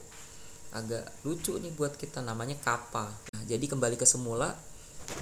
agak 0.75 1.07
lucu 1.23 1.55
nih 1.57 1.73
buat 1.73 1.95
kita 1.95 2.21
namanya 2.21 2.59
kappa. 2.61 3.09
Nah, 3.33 3.43
jadi 3.47 3.63
kembali 3.63 3.95
ke 3.95 4.05
semula 4.05 4.53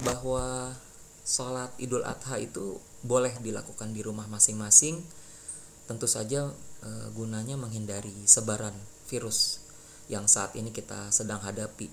bahwa 0.01 0.73
sholat 1.23 1.71
Idul 1.79 2.03
Adha 2.03 2.41
itu 2.41 2.81
boleh 3.05 3.31
dilakukan 3.39 3.93
di 3.95 4.03
rumah 4.03 4.25
masing-masing. 4.27 4.99
Tentu 5.87 6.07
saja 6.07 6.51
e, 6.83 6.89
gunanya 7.11 7.59
menghindari 7.59 8.11
sebaran 8.23 8.75
virus 9.07 9.62
yang 10.11 10.27
saat 10.27 10.55
ini 10.59 10.71
kita 10.71 11.11
sedang 11.11 11.39
hadapi. 11.39 11.87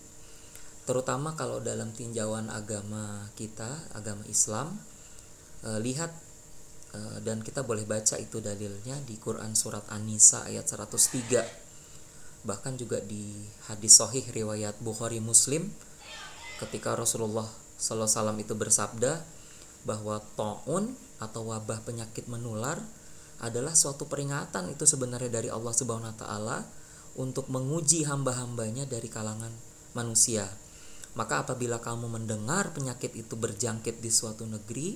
Terutama 0.89 1.39
kalau 1.39 1.63
dalam 1.63 1.95
tinjauan 1.95 2.51
agama 2.51 3.31
kita, 3.39 3.69
agama 3.95 4.27
Islam, 4.27 4.75
e, 5.63 5.79
lihat 5.79 6.11
e, 6.91 7.23
dan 7.23 7.45
kita 7.45 7.63
boleh 7.63 7.87
baca 7.87 8.19
itu 8.19 8.43
dalilnya 8.43 8.99
di 9.07 9.15
Quran 9.21 9.55
surat 9.55 9.87
An-Nisa 9.93 10.49
ayat 10.49 10.67
103 10.67 11.71
bahkan 12.41 12.73
juga 12.73 13.05
di 13.05 13.37
hadis 13.69 14.01
sahih 14.01 14.25
riwayat 14.33 14.81
Bukhari 14.81 15.21
Muslim 15.21 15.69
ketika 16.57 16.97
Rasulullah 16.97 17.45
SAW 17.77 18.37
itu 18.41 18.57
bersabda 18.57 19.21
bahwa 19.85 20.21
taun 20.37 20.97
atau 21.21 21.53
wabah 21.53 21.85
penyakit 21.85 22.29
menular 22.33 22.81
adalah 23.41 23.73
suatu 23.73 24.09
peringatan 24.09 24.73
itu 24.73 24.85
sebenarnya 24.85 25.33
dari 25.33 25.49
Allah 25.53 25.73
Subhanahu 25.73 26.13
wa 26.13 26.19
taala 26.21 26.59
untuk 27.19 27.51
menguji 27.51 28.07
hamba-hambanya 28.07 28.87
dari 28.87 29.11
kalangan 29.11 29.51
manusia. 29.95 30.47
Maka 31.19 31.43
apabila 31.43 31.83
kamu 31.83 32.07
mendengar 32.07 32.71
penyakit 32.71 33.11
itu 33.19 33.35
berjangkit 33.35 33.99
di 33.99 34.11
suatu 34.15 34.47
negeri, 34.47 34.95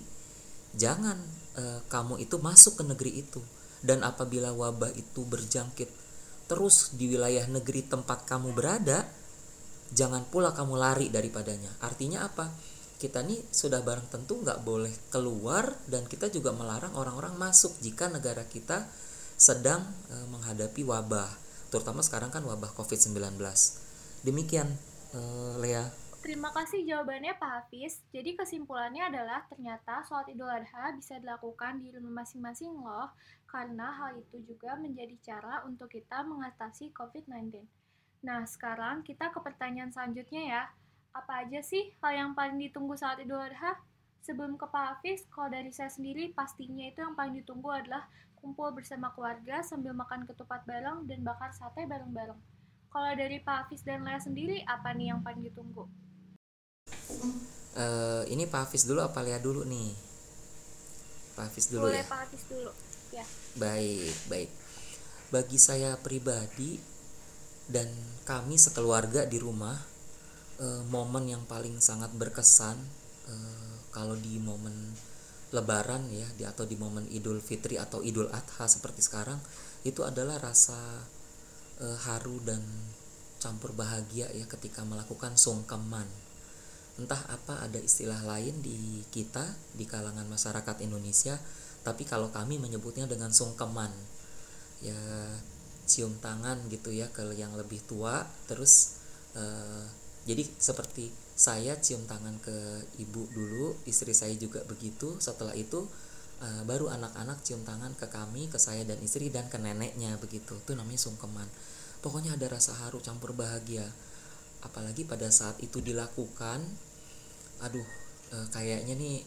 jangan 0.78 1.18
e, 1.58 1.82
kamu 1.90 2.22
itu 2.22 2.38
masuk 2.38 2.78
ke 2.78 2.84
negeri 2.86 3.12
itu. 3.26 3.42
Dan 3.84 4.06
apabila 4.06 4.54
wabah 4.54 4.94
itu 4.94 5.26
berjangkit 5.26 5.90
terus 6.44 6.92
di 6.94 7.08
wilayah 7.08 7.44
negeri 7.50 7.84
tempat 7.88 8.28
kamu 8.28 8.54
berada, 8.54 9.04
jangan 9.90 10.22
pula 10.28 10.54
kamu 10.54 10.78
lari 10.78 11.06
daripadanya. 11.10 11.72
Artinya 11.82 12.30
apa? 12.30 12.52
Kita 12.94 13.20
nih 13.20 13.42
sudah 13.50 13.82
barang 13.82 14.08
tentu 14.08 14.38
nggak 14.38 14.62
boleh 14.62 14.94
keluar 15.10 15.66
dan 15.90 16.06
kita 16.06 16.30
juga 16.30 16.54
melarang 16.54 16.94
orang-orang 16.94 17.34
masuk 17.36 17.74
jika 17.82 18.06
negara 18.06 18.46
kita 18.46 18.86
sedang 19.34 19.82
e, 20.08 20.16
menghadapi 20.30 20.86
wabah, 20.86 21.43
terutama 21.74 22.06
sekarang 22.06 22.30
kan 22.30 22.46
wabah 22.46 22.70
COVID-19. 22.78 23.34
Demikian, 24.22 24.70
e, 25.10 25.20
Lea. 25.58 25.90
Terima 26.22 26.54
kasih 26.54 26.86
jawabannya 26.86 27.34
Pak 27.36 27.50
Hafiz. 27.50 28.00
Jadi 28.14 28.38
kesimpulannya 28.38 29.10
adalah 29.10 29.42
ternyata 29.50 30.06
sholat 30.06 30.30
idul 30.30 30.48
adha 30.48 30.94
bisa 30.94 31.18
dilakukan 31.18 31.82
di 31.82 31.90
rumah 31.92 32.22
masing-masing 32.22 32.72
loh, 32.78 33.10
karena 33.50 33.90
hal 33.90 34.16
itu 34.22 34.40
juga 34.46 34.78
menjadi 34.78 35.18
cara 35.20 35.66
untuk 35.66 35.90
kita 35.90 36.22
mengatasi 36.22 36.94
COVID-19. 36.94 37.60
Nah, 38.24 38.46
sekarang 38.48 39.04
kita 39.04 39.34
ke 39.34 39.38
pertanyaan 39.42 39.90
selanjutnya 39.90 40.42
ya. 40.46 40.62
Apa 41.12 41.44
aja 41.44 41.60
sih 41.60 41.92
hal 42.00 42.16
yang 42.16 42.30
paling 42.32 42.56
ditunggu 42.56 42.96
saat 42.96 43.18
idul 43.20 43.42
adha? 43.42 43.76
Sebelum 44.24 44.56
ke 44.56 44.64
Pak 44.64 44.84
Hafiz, 44.96 45.28
kalau 45.28 45.52
dari 45.52 45.68
saya 45.68 45.92
sendiri 45.92 46.32
pastinya 46.32 46.88
itu 46.88 47.04
yang 47.04 47.12
paling 47.12 47.36
ditunggu 47.44 47.68
adalah 47.68 48.08
kumpul 48.44 48.76
bersama 48.76 49.08
keluarga 49.16 49.64
sambil 49.64 49.96
makan 49.96 50.28
ketupat 50.28 50.68
bareng 50.68 51.08
dan 51.08 51.24
bakar 51.24 51.48
sate 51.56 51.88
bareng-bareng. 51.88 52.36
Kalau 52.92 53.12
dari 53.16 53.40
Pak 53.40 53.64
Hafiz 53.64 53.80
dan 53.80 54.04
Lea 54.04 54.20
sendiri, 54.20 54.60
apa 54.68 54.92
nih 54.92 55.16
yang 55.16 55.24
paling 55.24 55.40
ditunggu? 55.48 55.88
Uh, 57.74 58.22
ini 58.28 58.44
Pak 58.44 58.68
Hafiz 58.68 58.84
dulu 58.84 59.00
apa 59.00 59.24
Lea 59.24 59.40
dulu 59.40 59.64
nih? 59.64 59.96
Pak 61.34 61.50
Hafiz 61.50 61.72
dulu 61.72 61.88
Boleh 61.88 62.04
ya. 62.04 62.06
Pak 62.06 62.18
Hafiz 62.28 62.42
dulu. 62.46 62.70
Ya. 63.16 63.24
Baik, 63.56 64.14
baik. 64.28 64.50
Bagi 65.32 65.58
saya 65.58 65.96
pribadi 65.96 66.76
dan 67.66 67.88
kami 68.28 68.60
sekeluarga 68.60 69.24
di 69.24 69.40
rumah, 69.40 69.74
uh, 70.60 70.84
momen 70.92 71.32
yang 71.32 71.48
paling 71.48 71.80
sangat 71.80 72.12
berkesan 72.12 72.76
uh, 73.24 73.74
kalau 73.90 74.14
di 74.14 74.36
momen 74.36 74.94
Lebaran 75.54 76.10
ya, 76.10 76.26
di 76.34 76.42
atau 76.42 76.66
di 76.66 76.74
momen 76.74 77.06
Idul 77.14 77.38
Fitri 77.38 77.78
atau 77.78 78.02
Idul 78.02 78.26
Adha 78.34 78.66
seperti 78.66 79.06
sekarang, 79.06 79.38
itu 79.86 80.02
adalah 80.02 80.42
rasa 80.42 80.76
uh, 81.78 81.98
haru 82.10 82.42
dan 82.42 82.60
campur 83.38 83.76
bahagia 83.76 84.26
ya 84.34 84.44
ketika 84.50 84.82
melakukan 84.82 85.38
sungkeman. 85.38 86.10
Entah 86.98 87.22
apa 87.30 87.62
ada 87.62 87.78
istilah 87.78 88.22
lain 88.22 88.62
di 88.62 89.02
kita 89.10 89.44
di 89.74 89.86
kalangan 89.86 90.26
masyarakat 90.30 90.82
Indonesia 90.82 91.38
tapi 91.84 92.08
kalau 92.08 92.32
kami 92.32 92.56
menyebutnya 92.56 93.04
dengan 93.04 93.30
sungkeman. 93.30 93.92
Ya 94.80 94.96
cium 95.84 96.16
tangan 96.16 96.64
gitu 96.72 96.96
ya 96.96 97.12
ke 97.12 97.20
yang 97.36 97.52
lebih 97.60 97.84
tua 97.84 98.24
terus 98.48 98.96
uh, 99.36 99.84
jadi 100.24 100.40
seperti 100.56 101.12
saya 101.36 101.76
cium 101.76 102.08
tangan 102.08 102.40
ke 102.40 102.88
ibu 102.96 103.28
dulu 103.28 103.76
istri 103.84 104.16
saya 104.16 104.32
juga 104.40 104.64
begitu. 104.64 105.20
Setelah 105.20 105.52
itu 105.52 105.84
uh, 106.40 106.62
baru 106.64 106.88
anak-anak 106.88 107.44
cium 107.44 107.60
tangan 107.68 107.92
ke 107.92 108.08
kami 108.08 108.48
ke 108.48 108.56
saya 108.56 108.88
dan 108.88 108.96
istri 109.04 109.28
dan 109.28 109.52
ke 109.52 109.60
neneknya 109.60 110.16
begitu. 110.16 110.56
Itu 110.56 110.72
namanya 110.72 110.96
sungkeman. 110.96 111.44
Pokoknya 112.00 112.40
ada 112.40 112.48
rasa 112.48 112.72
haru 112.72 113.04
campur 113.04 113.36
bahagia. 113.36 113.84
Apalagi 114.64 115.04
pada 115.04 115.28
saat 115.28 115.60
itu 115.60 115.84
dilakukan 115.84 116.64
aduh 117.62 117.86
e, 118.32 118.36
kayaknya 118.50 118.96
nih 118.96 119.22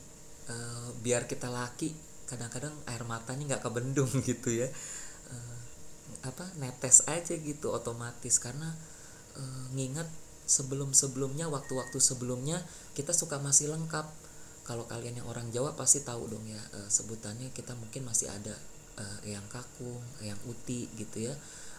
e, 0.50 0.56
biar 1.00 1.30
kita 1.30 1.48
laki 1.48 1.94
kadang-kadang 2.26 2.74
air 2.90 3.06
mata 3.06 3.38
nih 3.38 3.46
nggak 3.54 3.62
kebendung 3.62 4.10
gitu 4.30 4.50
ya. 4.50 4.66
Apa 6.26 6.50
netes 6.58 7.06
aja 7.06 7.38
gitu 7.38 7.70
otomatis. 7.70 8.42
Karena 8.42 8.74
nginget 9.78 10.10
sebelum-sebelumnya 10.48 11.52
waktu-waktu 11.52 12.00
sebelumnya 12.00 12.64
kita 12.96 13.12
suka 13.12 13.38
masih 13.38 13.70
lengkap. 13.70 14.08
Kalau 14.64 14.84
kalian 14.88 15.24
yang 15.24 15.28
orang 15.32 15.48
Jawa 15.52 15.76
pasti 15.80 16.04
tahu 16.04 16.28
dong 16.28 16.44
ya 16.44 16.60
e, 16.76 16.92
sebutannya 16.92 17.56
kita 17.56 17.72
mungkin 17.76 18.04
masih 18.04 18.28
ada 18.28 18.56
e, 19.00 19.32
yang 19.32 19.44
kakung, 19.48 20.04
yang 20.24 20.40
uti 20.48 20.88
gitu 20.96 21.28
ya. 21.28 21.36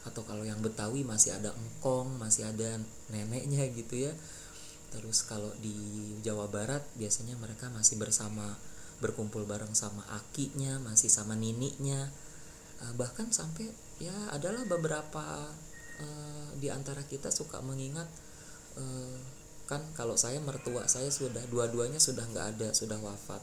Atau 0.08 0.24
kalau 0.24 0.44
yang 0.44 0.60
Betawi 0.64 1.04
masih 1.04 1.36
ada 1.36 1.52
engkong, 1.52 2.16
masih 2.16 2.48
ada 2.48 2.80
neneknya 3.12 3.68
gitu 3.72 4.08
ya. 4.08 4.12
Terus 4.88 5.20
kalau 5.24 5.52
di 5.60 5.76
Jawa 6.24 6.48
Barat 6.48 6.80
biasanya 6.96 7.36
mereka 7.36 7.68
masih 7.68 8.00
bersama 8.00 8.56
berkumpul 8.98 9.46
bareng 9.46 9.72
sama 9.78 10.02
akinya 10.10 10.82
masih 10.82 11.06
sama 11.06 11.38
niniknya 11.38 12.10
uh, 12.82 12.92
bahkan 12.98 13.30
sampai 13.30 13.70
ya 14.02 14.14
adalah 14.34 14.66
beberapa 14.66 15.54
uh, 16.02 16.48
di 16.58 16.66
antara 16.70 17.02
kita 17.06 17.30
suka 17.30 17.62
mengingat 17.62 18.06
uh, 18.78 19.16
kan 19.68 19.82
kalau 19.92 20.16
saya 20.16 20.40
mertua 20.40 20.88
saya 20.88 21.12
sudah 21.12 21.44
dua-duanya 21.52 22.00
sudah 22.00 22.24
nggak 22.30 22.46
ada 22.56 22.68
sudah 22.72 22.96
wafat. 23.02 23.42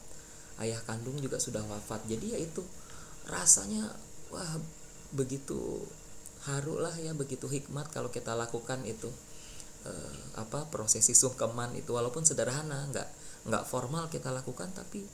Ayah 0.57 0.79
kandung 0.87 1.19
juga 1.19 1.37
sudah 1.37 1.61
wafat. 1.67 2.07
Jadi 2.07 2.33
ya 2.33 2.39
itu 2.39 2.63
rasanya 3.27 3.91
wah 4.31 4.57
begitu 5.13 5.85
haru 6.47 6.81
lah 6.81 6.93
ya 6.97 7.13
begitu 7.13 7.45
hikmat 7.45 7.91
kalau 7.91 8.09
kita 8.09 8.33
lakukan 8.33 8.81
itu. 8.87 9.11
Uh, 9.85 10.41
apa 10.41 10.65
prosesi 10.73 11.13
sungkeman 11.13 11.77
itu 11.77 11.93
walaupun 11.93 12.25
sederhana 12.25 12.89
nggak 12.89 13.05
nggak 13.45 13.63
formal 13.69 14.09
kita 14.09 14.33
lakukan 14.33 14.73
tapi 14.73 15.05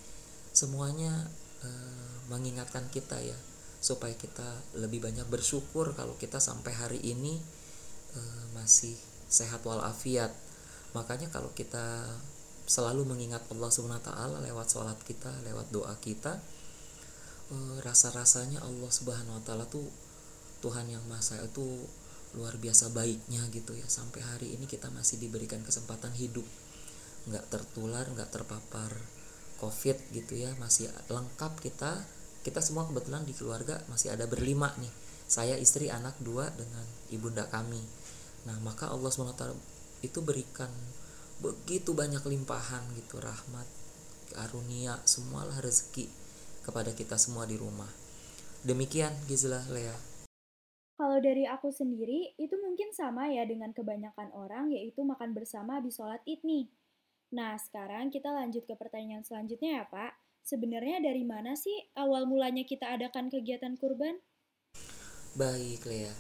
semuanya 0.56 1.28
uh, 1.68 2.16
mengingatkan 2.32 2.88
kita 2.88 3.20
ya 3.20 3.36
supaya 3.84 4.16
kita 4.16 4.46
lebih 4.80 5.04
banyak 5.04 5.28
bersyukur 5.28 5.92
kalau 5.92 6.16
kita 6.16 6.40
sampai 6.40 6.72
hari 6.72 7.04
ini 7.04 7.36
uh, 8.16 8.44
masih 8.56 8.96
sehat 9.32 9.64
walafiat. 9.64 10.36
Makanya 10.92 11.32
kalau 11.32 11.56
kita 11.56 12.04
selalu 12.68 13.08
mengingat 13.08 13.42
Allah 13.48 13.72
Subhanahu 13.72 14.00
wa 14.04 14.08
taala 14.12 14.38
lewat 14.44 14.68
sholat 14.70 15.00
kita 15.04 15.32
lewat 15.44 15.72
doa 15.76 15.92
kita 16.00 16.40
uh, 17.52 17.78
rasa-rasanya 17.84 18.64
Allah 18.64 18.92
Subhanahu 18.92 19.40
wa 19.40 19.44
taala 19.44 19.66
tuh 19.68 19.88
Tuhan 20.62 20.88
yang 20.88 21.02
Maha 21.10 21.42
itu 21.42 21.66
luar 22.38 22.56
biasa 22.56 22.94
baiknya 22.94 23.44
gitu 23.52 23.76
ya. 23.76 23.88
Sampai 23.90 24.22
hari 24.24 24.56
ini 24.56 24.70
kita 24.70 24.88
masih 24.94 25.18
diberikan 25.18 25.60
kesempatan 25.66 26.14
hidup. 26.16 26.46
Nggak 27.28 27.50
tertular 27.50 28.06
nggak 28.08 28.30
terpapar 28.30 28.94
covid 29.58 29.98
gitu 30.14 30.38
ya. 30.38 30.54
Masih 30.62 30.88
lengkap 31.10 31.60
kita. 31.60 32.06
Kita 32.46 32.62
semua 32.62 32.86
kebetulan 32.86 33.26
di 33.26 33.34
keluarga 33.34 33.82
masih 33.90 34.14
ada 34.14 34.30
berlima 34.30 34.70
nih. 34.78 34.94
Saya 35.26 35.58
istri 35.58 35.90
anak 35.90 36.14
dua 36.22 36.54
dengan 36.54 36.86
ibunda 37.10 37.50
kami 37.50 37.82
nah 38.46 38.58
maka 38.62 38.90
Allah 38.90 39.12
swt 39.14 39.42
itu 40.02 40.20
berikan 40.22 40.70
begitu 41.42 41.94
banyak 41.94 42.22
limpahan 42.26 42.82
gitu 42.98 43.22
rahmat 43.22 43.66
karunia 44.34 44.98
semualah 45.06 45.62
rezeki 45.62 46.10
kepada 46.62 46.94
kita 46.94 47.18
semua 47.18 47.50
di 47.50 47.58
rumah 47.58 47.90
demikian 48.62 49.14
Gizla 49.26 49.66
Lea 49.70 50.12
kalau 51.02 51.18
dari 51.18 51.50
aku 51.50 51.74
sendiri, 51.74 52.38
itu 52.38 52.54
mungkin 52.62 52.94
sama 52.94 53.26
ya 53.26 53.42
dengan 53.42 53.74
kebanyakan 53.74 54.30
orang, 54.38 54.70
yaitu 54.70 55.02
makan 55.02 55.34
bersama 55.34 55.82
habis 55.82 55.98
sholat 55.98 56.22
id 56.30 56.46
nih. 56.46 56.70
Nah, 57.34 57.58
sekarang 57.58 58.14
kita 58.14 58.30
lanjut 58.30 58.70
ke 58.70 58.78
pertanyaan 58.78 59.26
selanjutnya 59.26 59.82
ya 59.82 59.86
Pak. 59.90 60.14
Sebenarnya 60.46 61.02
dari 61.02 61.26
mana 61.26 61.58
sih 61.58 61.74
awal 61.98 62.30
mulanya 62.30 62.62
kita 62.70 62.86
adakan 62.94 63.34
kegiatan 63.34 63.74
kurban? 63.82 64.22
Baik 65.34 65.82
Lea, 65.90 66.14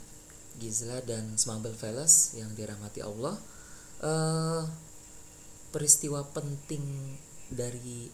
Gizla 0.59 0.99
dan 1.05 1.37
Smable 1.39 1.75
Fellas 1.77 2.35
yang 2.35 2.51
dirahmati 2.57 2.99
Allah. 3.05 3.37
Uh, 4.01 4.65
peristiwa 5.69 6.25
penting 6.33 6.81
dari 7.47 8.09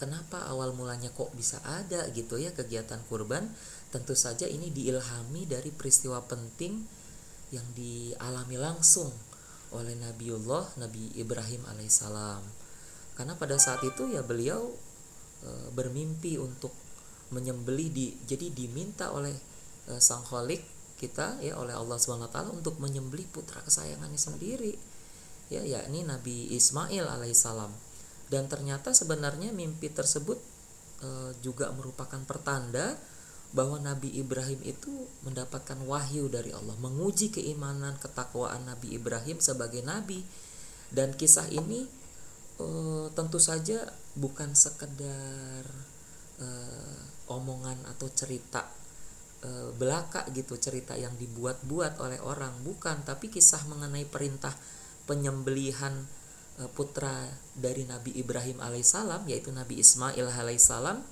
kenapa 0.00 0.48
awal 0.48 0.72
mulanya 0.72 1.12
kok 1.12 1.30
bisa 1.36 1.60
ada 1.60 2.08
gitu 2.10 2.40
ya 2.40 2.56
kegiatan 2.56 3.04
kurban 3.06 3.52
Tentu 3.90 4.14
saja 4.14 4.46
ini 4.46 4.70
diilhami 4.70 5.50
dari 5.50 5.74
peristiwa 5.74 6.22
penting 6.22 6.78
yang 7.50 7.66
dialami 7.74 8.54
langsung 8.54 9.10
oleh 9.74 9.98
Nabiullah 9.98 10.78
Nabi 10.78 11.10
Ibrahim 11.18 11.66
alaihissalam. 11.66 12.42
Karena 13.18 13.34
pada 13.34 13.58
saat 13.58 13.82
itu 13.82 14.06
ya 14.14 14.22
beliau 14.22 14.70
e, 15.42 15.50
bermimpi 15.74 16.38
untuk 16.38 16.70
menyembelih 17.34 17.90
di 17.90 18.06
jadi 18.30 18.54
diminta 18.54 19.10
oleh 19.10 19.34
e, 19.90 19.98
sang 19.98 20.22
kholik 20.22 20.62
kita 21.00 21.40
ya 21.40 21.56
oleh 21.56 21.72
Allah 21.72 21.96
swt 21.96 22.36
untuk 22.52 22.76
menyembelih 22.76 23.24
putra 23.32 23.64
kesayangannya 23.64 24.20
sendiri 24.20 24.76
ya 25.48 25.64
yakni 25.64 26.04
Nabi 26.04 26.52
Ismail 26.52 27.08
alaihissalam 27.08 27.72
dan 28.28 28.46
ternyata 28.46 28.92
sebenarnya 28.92 29.50
mimpi 29.50 29.88
tersebut 29.90 30.36
e, 31.02 31.34
juga 31.42 31.72
merupakan 31.74 32.20
pertanda 32.28 32.94
bahwa 33.50 33.82
Nabi 33.82 34.14
Ibrahim 34.14 34.62
itu 34.62 35.10
mendapatkan 35.26 35.74
wahyu 35.82 36.30
dari 36.30 36.54
Allah, 36.54 36.78
menguji 36.78 37.34
keimanan 37.34 37.98
ketakwaan 37.98 38.62
Nabi 38.62 38.94
Ibrahim 38.94 39.42
sebagai 39.42 39.82
nabi. 39.82 40.22
Dan 40.90 41.14
kisah 41.14 41.50
ini 41.50 41.86
uh, 42.62 43.10
tentu 43.14 43.42
saja 43.42 43.90
bukan 44.14 44.54
sekedar 44.54 45.66
uh, 46.42 47.00
omongan 47.30 47.78
atau 47.94 48.10
cerita 48.10 48.66
uh, 49.44 49.70
belaka 49.76 50.24
gitu, 50.32 50.56
cerita 50.56 50.96
yang 50.96 51.14
dibuat-buat 51.16 52.00
oleh 52.00 52.20
orang, 52.20 52.64
bukan, 52.64 53.02
tapi 53.04 53.28
kisah 53.28 53.64
mengenai 53.68 54.06
perintah 54.08 54.52
penyembelihan 55.04 56.06
uh, 56.62 56.70
putra 56.70 57.26
dari 57.56 57.82
Nabi 57.88 58.14
Ibrahim 58.14 58.62
alaihissalam 58.62 59.26
yaitu 59.26 59.50
Nabi 59.50 59.80
Ismail 59.82 60.30
alaihissalam 60.30 61.02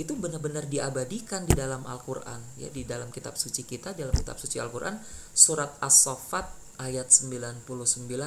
itu 0.00 0.16
benar-benar 0.16 0.64
diabadikan 0.72 1.44
di 1.44 1.52
dalam 1.52 1.84
Al-Qur'an. 1.84 2.40
Ya 2.56 2.72
di 2.72 2.88
dalam 2.88 3.12
kitab 3.12 3.36
suci 3.36 3.68
kita 3.68 3.92
dalam 3.92 4.16
kitab 4.16 4.40
suci 4.40 4.56
Al-Qur'an 4.56 4.96
surat 5.36 5.76
As-Saffat 5.84 6.48
ayat 6.80 7.12
99 7.12 7.68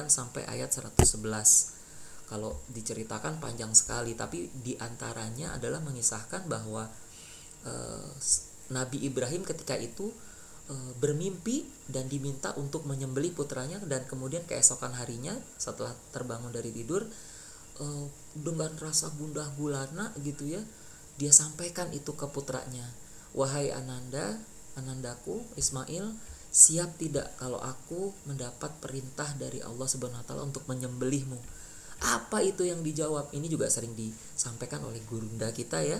sampai 0.06 0.46
ayat 0.46 0.70
111 0.70 1.76
kalau 2.26 2.58
diceritakan 2.70 3.38
panjang 3.38 3.70
sekali 3.74 4.14
tapi 4.18 4.50
di 4.50 4.74
antaranya 4.78 5.54
adalah 5.58 5.78
mengisahkan 5.82 6.46
bahwa 6.46 6.86
uh, 7.66 8.10
Nabi 8.70 9.06
Ibrahim 9.06 9.46
ketika 9.46 9.78
itu 9.78 10.10
uh, 10.70 10.92
bermimpi 10.98 11.66
dan 11.86 12.10
diminta 12.10 12.54
untuk 12.58 12.86
menyembelih 12.86 13.34
putranya 13.34 13.78
dan 13.86 14.06
kemudian 14.10 14.42
keesokan 14.46 14.94
harinya 14.98 15.34
setelah 15.58 15.94
terbangun 16.10 16.50
dari 16.50 16.74
tidur 16.74 17.06
uh, 17.78 18.06
dengan 18.34 18.74
rasa 18.78 19.10
gundah 19.14 19.46
gulana 19.54 20.10
gitu 20.22 20.50
ya 20.50 20.62
dia 21.16 21.32
sampaikan 21.32 21.88
itu 21.96 22.12
ke 22.12 22.28
putranya. 22.28 22.84
Wahai 23.32 23.72
ananda 23.72 24.36
anandaku 24.76 25.44
Ismail 25.56 26.12
siap 26.52 26.96
tidak 26.96 27.36
kalau 27.36 27.60
aku 27.60 28.12
mendapat 28.28 28.72
perintah 28.80 29.28
dari 29.36 29.60
Allah 29.60 29.88
Subhanahu 29.88 30.20
wa 30.20 30.26
taala 30.28 30.44
untuk 30.44 30.64
menyembelihmu? 30.68 31.36
Apa 32.04 32.44
itu 32.44 32.68
yang 32.68 32.84
dijawab? 32.84 33.32
Ini 33.32 33.48
juga 33.48 33.72
sering 33.72 33.96
disampaikan 33.96 34.84
oleh 34.84 35.00
gurunda 35.08 35.48
kita 35.52 35.80
ya 35.80 35.96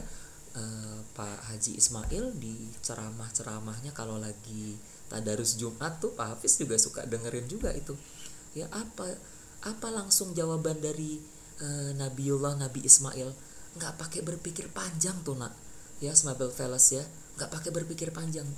eh, 0.57 0.99
Pak 1.13 1.53
Haji 1.53 1.77
Ismail 1.77 2.33
di 2.41 2.73
ceramah-ceramahnya 2.81 3.93
kalau 3.93 4.17
lagi 4.17 4.81
tadarus 5.07 5.61
Jumat 5.61 6.01
tuh 6.03 6.17
Pak 6.17 6.37
Hafiz 6.37 6.59
juga 6.59 6.81
suka 6.81 7.05
dengerin 7.05 7.47
juga 7.47 7.71
itu. 7.77 7.93
Ya 8.57 8.67
apa 8.73 9.07
apa 9.63 9.89
langsung 9.93 10.33
jawaban 10.33 10.81
dari 10.81 11.21
eh, 11.61 11.93
Nabiullah 11.95 12.57
Nabi 12.57 12.83
Ismail? 12.83 13.29
Nggak 13.77 13.95
pakai 14.01 14.21
berpikir 14.25 14.73
panjang 14.73 15.21
tuh 15.23 15.37
nak. 15.37 15.53
Ya 16.01 16.17
Smabel 16.17 16.49
Velas 16.49 16.89
ya. 16.91 17.05
Nggak 17.37 17.51
pakai 17.53 17.71
berpikir 17.71 18.09
panjang. 18.11 18.49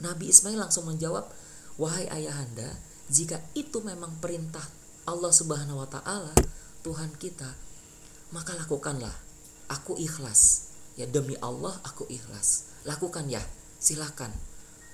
Nabi 0.00 0.30
Ismail 0.30 0.56
langsung 0.56 0.86
menjawab 0.88 1.28
wahai 1.76 2.08
ayahanda 2.08 2.78
jika 3.10 3.42
itu 3.52 3.82
memang 3.84 4.16
perintah 4.22 4.64
Allah 5.04 5.32
Subhanahu 5.34 5.82
Wa 5.84 5.88
Taala 5.98 6.32
Tuhan 6.80 7.12
kita 7.18 7.50
maka 8.30 8.54
lakukanlah. 8.54 9.12
Aku 9.70 9.94
ikhlas 9.94 10.69
ya 11.00 11.08
demi 11.08 11.32
Allah 11.40 11.72
aku 11.88 12.04
ikhlas. 12.12 12.68
Lakukan 12.84 13.32
ya 13.32 13.40
silakan. 13.80 14.28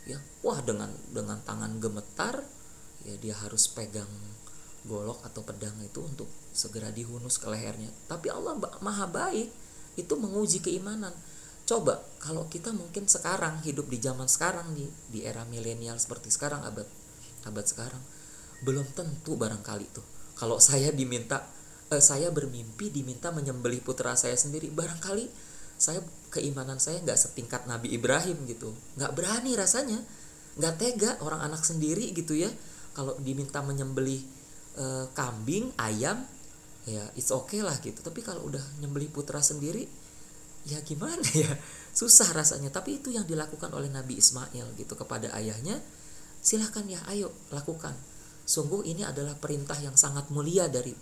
Ya 0.06 0.22
wah 0.46 0.62
dengan 0.62 0.94
dengan 1.10 1.42
tangan 1.42 1.82
gemetar 1.82 2.46
ya 3.02 3.18
dia 3.18 3.34
harus 3.34 3.66
pegang 3.66 4.06
golok 4.86 5.26
atau 5.26 5.42
pedang 5.42 5.74
itu 5.82 5.98
untuk 5.98 6.30
segera 6.54 6.94
dihunus 6.94 7.42
ke 7.42 7.50
lehernya. 7.50 7.90
Tapi 8.06 8.30
Allah 8.30 8.54
maha 8.78 9.10
baik 9.10 9.50
itu 9.98 10.14
menguji 10.14 10.62
keimanan. 10.62 11.10
Coba 11.66 11.98
kalau 12.22 12.46
kita 12.46 12.70
mungkin 12.70 13.10
sekarang 13.10 13.58
hidup 13.66 13.90
di 13.90 13.98
zaman 13.98 14.30
sekarang 14.30 14.78
di 14.78 14.86
di 15.10 15.26
era 15.26 15.42
milenial 15.42 15.98
seperti 15.98 16.30
sekarang 16.30 16.62
abad 16.62 16.86
abad 17.42 17.66
sekarang 17.66 18.02
belum 18.62 18.86
tentu 18.94 19.34
barangkali 19.34 19.86
tuh. 19.90 20.06
Kalau 20.38 20.62
saya 20.62 20.94
diminta 20.94 21.42
eh, 21.90 21.98
saya 21.98 22.30
bermimpi 22.30 22.94
diminta 22.94 23.34
menyembelih 23.34 23.82
putra 23.82 24.14
saya 24.14 24.38
sendiri 24.38 24.70
barangkali 24.70 25.55
saya 25.76 26.00
keimanan 26.32 26.80
saya 26.80 27.00
nggak 27.04 27.16
setingkat 27.16 27.68
Nabi 27.68 27.92
Ibrahim 27.92 28.44
gitu. 28.48 28.72
Nggak 28.96 29.12
berani 29.16 29.52
rasanya. 29.56 30.00
Nggak 30.56 30.74
tega 30.80 31.10
orang 31.20 31.44
anak 31.44 31.62
sendiri 31.64 32.12
gitu 32.16 32.32
ya. 32.36 32.48
Kalau 32.96 33.16
diminta 33.20 33.60
menyembelih 33.60 34.20
e, 34.76 34.84
kambing 35.12 35.72
ayam 35.76 36.24
ya 36.88 37.04
it's 37.16 37.28
okay 37.28 37.60
lah 37.60 37.76
gitu. 37.84 38.00
Tapi 38.00 38.24
kalau 38.24 38.48
udah 38.48 38.62
nyembelih 38.80 39.12
putra 39.12 39.40
sendiri 39.44 39.84
ya 40.64 40.80
gimana 40.80 41.24
ya? 41.32 41.52
Susah 41.92 42.28
rasanya. 42.32 42.72
Tapi 42.72 43.00
itu 43.00 43.12
yang 43.12 43.28
dilakukan 43.28 43.72
oleh 43.72 43.92
Nabi 43.92 44.16
Ismail 44.20 44.76
gitu 44.80 44.96
kepada 44.96 45.32
ayahnya. 45.36 45.80
Silahkan 46.40 46.84
ya 46.88 47.00
ayo 47.12 47.32
lakukan. 47.52 47.92
Sungguh 48.46 48.86
ini 48.86 49.02
adalah 49.02 49.34
perintah 49.34 49.76
yang 49.82 49.98
sangat 49.98 50.30
mulia 50.30 50.70
dari 50.70 50.94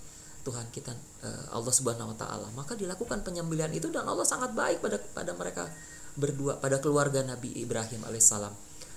Tuhan 0.44 0.68
kita 0.70 0.92
eh, 1.24 1.44
Allah 1.50 1.72
Subhanahu 1.72 2.12
wa 2.12 2.16
taala. 2.16 2.48
Maka 2.52 2.76
dilakukan 2.76 3.24
penyembelihan 3.24 3.72
itu 3.72 3.88
dan 3.88 4.04
Allah 4.04 4.28
sangat 4.28 4.52
baik 4.52 4.84
pada 4.84 5.00
pada 5.00 5.32
mereka 5.32 5.66
berdua 6.14 6.60
pada 6.60 6.78
keluarga 6.78 7.24
Nabi 7.24 7.56
Ibrahim 7.58 8.04
alaihissalam. 8.04 8.52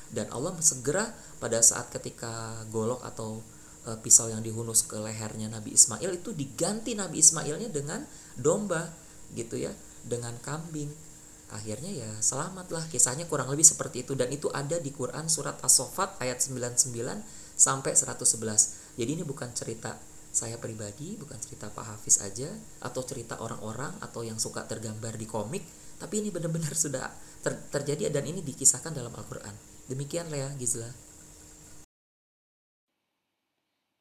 Dan 0.08 0.28
Allah 0.32 0.56
segera 0.60 1.12
pada 1.40 1.60
saat 1.60 1.92
ketika 1.92 2.64
golok 2.72 3.04
atau 3.04 3.44
e, 3.84 3.92
pisau 4.00 4.32
yang 4.32 4.40
dihunus 4.40 4.88
ke 4.88 4.96
lehernya 4.96 5.52
Nabi 5.52 5.76
Ismail 5.76 6.16
itu 6.16 6.32
diganti 6.32 6.96
Nabi 6.96 7.20
Ismailnya 7.20 7.68
dengan 7.68 8.08
domba 8.40 8.88
gitu 9.36 9.60
ya 9.60 9.74
dengan 10.08 10.36
kambing. 10.40 10.88
Akhirnya 11.52 11.92
ya 11.92 12.12
selamatlah. 12.24 12.88
Kisahnya 12.88 13.28
kurang 13.28 13.52
lebih 13.52 13.68
seperti 13.68 14.08
itu. 14.08 14.16
Dan 14.16 14.32
itu 14.32 14.48
ada 14.52 14.80
di 14.80 14.96
Quran 14.96 15.28
surat 15.28 15.60
As-Saffat 15.60 16.24
ayat 16.24 16.40
99 16.40 16.88
sampai 17.58 17.98
111 17.98 19.02
jadi 19.02 19.10
ini 19.18 19.26
bukan 19.26 19.50
cerita 19.58 19.98
saya 20.38 20.62
pribadi 20.62 21.18
bukan 21.18 21.42
cerita 21.42 21.74
Pak 21.74 21.98
Hafiz 21.98 22.22
aja 22.22 22.46
atau 22.86 23.02
cerita 23.02 23.42
orang-orang 23.42 23.98
atau 24.06 24.22
yang 24.22 24.38
suka 24.38 24.70
tergambar 24.70 25.18
di 25.18 25.26
komik 25.26 25.66
tapi 25.98 26.22
ini 26.22 26.30
benar-benar 26.30 26.78
sudah 26.86 27.10
ter 27.42 27.58
terjadi 27.74 28.14
dan 28.14 28.30
ini 28.30 28.46
dikisahkan 28.46 28.94
dalam 28.94 29.10
Al-Quran. 29.18 29.58
Demikian 29.90 30.30
Lea 30.30 30.54
Gizla. 30.62 30.94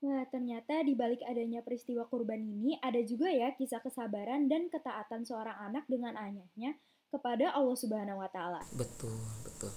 Wah, 0.04 0.22
ternyata 0.28 0.84
di 0.84 0.92
balik 0.92 1.24
adanya 1.24 1.64
peristiwa 1.64 2.04
kurban 2.04 2.38
ini 2.44 2.76
ada 2.84 3.00
juga 3.00 3.32
ya 3.32 3.56
kisah 3.56 3.80
kesabaran 3.80 4.44
dan 4.44 4.68
ketaatan 4.68 5.24
seorang 5.24 5.56
anak 5.72 5.88
dengan 5.88 6.14
ayahnya 6.20 6.76
kepada 7.08 7.56
Allah 7.56 7.74
Subhanahu 7.80 8.20
wa 8.20 8.28
taala. 8.28 8.60
betul 8.76 9.16
betul. 9.40 9.72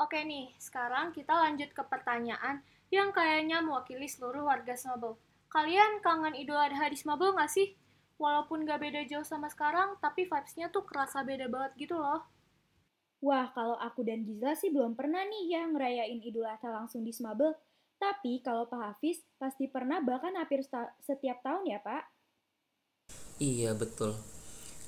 Oke 0.00 0.24
nih, 0.24 0.48
sekarang 0.56 1.12
kita 1.12 1.34
lanjut 1.36 1.76
ke 1.76 1.82
pertanyaan 1.84 2.64
yang 2.90 3.14
kayaknya 3.14 3.62
mewakili 3.62 4.10
seluruh 4.10 4.46
warga 4.46 4.74
Smable. 4.74 5.18
Kalian 5.50 6.02
kangen 6.02 6.34
Idul 6.34 6.58
Adha 6.58 6.90
di 6.90 6.98
Smable 6.98 7.34
nggak 7.34 7.50
sih? 7.50 7.74
Walaupun 8.20 8.68
nggak 8.68 8.80
beda 8.82 9.00
jauh 9.08 9.24
sama 9.24 9.48
sekarang, 9.48 9.96
tapi 9.98 10.28
vibes-nya 10.28 10.68
tuh 10.68 10.84
kerasa 10.84 11.24
beda 11.24 11.48
banget 11.48 11.88
gitu 11.88 11.96
loh. 11.96 12.26
Wah, 13.24 13.48
kalau 13.52 13.76
aku 13.80 14.04
dan 14.04 14.24
Giza 14.24 14.52
sih 14.58 14.68
belum 14.68 14.98
pernah 14.98 15.24
nih 15.24 15.56
ya 15.56 15.62
ngerayain 15.70 16.20
Idul 16.20 16.44
Adha 16.44 16.68
langsung 16.68 17.06
di 17.06 17.14
Smabel. 17.14 17.56
Tapi 18.00 18.40
kalau 18.40 18.64
Pak 18.64 18.80
Hafiz 18.80 19.20
pasti 19.36 19.68
pernah 19.68 20.00
bahkan 20.00 20.32
hampir 20.36 20.64
setiap 21.04 21.44
tahun 21.44 21.68
ya 21.68 21.78
Pak. 21.84 22.20
Iya 23.40 23.72
betul 23.72 24.12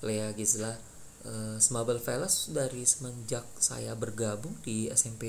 Lea 0.05 0.29
Gizla 0.37 0.77
uh, 1.25 1.57
Smabel 1.57 1.97
Velas 2.03 2.53
dari 2.53 2.85
semenjak 2.85 3.49
saya 3.57 3.97
bergabung 3.97 4.59
di 4.61 4.93
SMP 4.93 5.25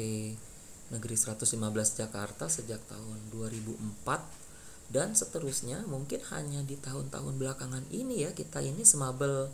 Negeri 0.93 1.17
115 1.17 1.57
Jakarta 1.97 2.45
sejak 2.45 2.77
tahun 2.85 3.19
2004 3.33 4.93
dan 4.93 5.17
seterusnya. 5.17 5.81
Mungkin 5.89 6.21
hanya 6.29 6.61
di 6.61 6.77
tahun-tahun 6.77 7.41
belakangan 7.41 7.89
ini 7.89 8.29
ya 8.29 8.31
kita 8.37 8.61
ini 8.61 8.85
Smabel 8.85 9.49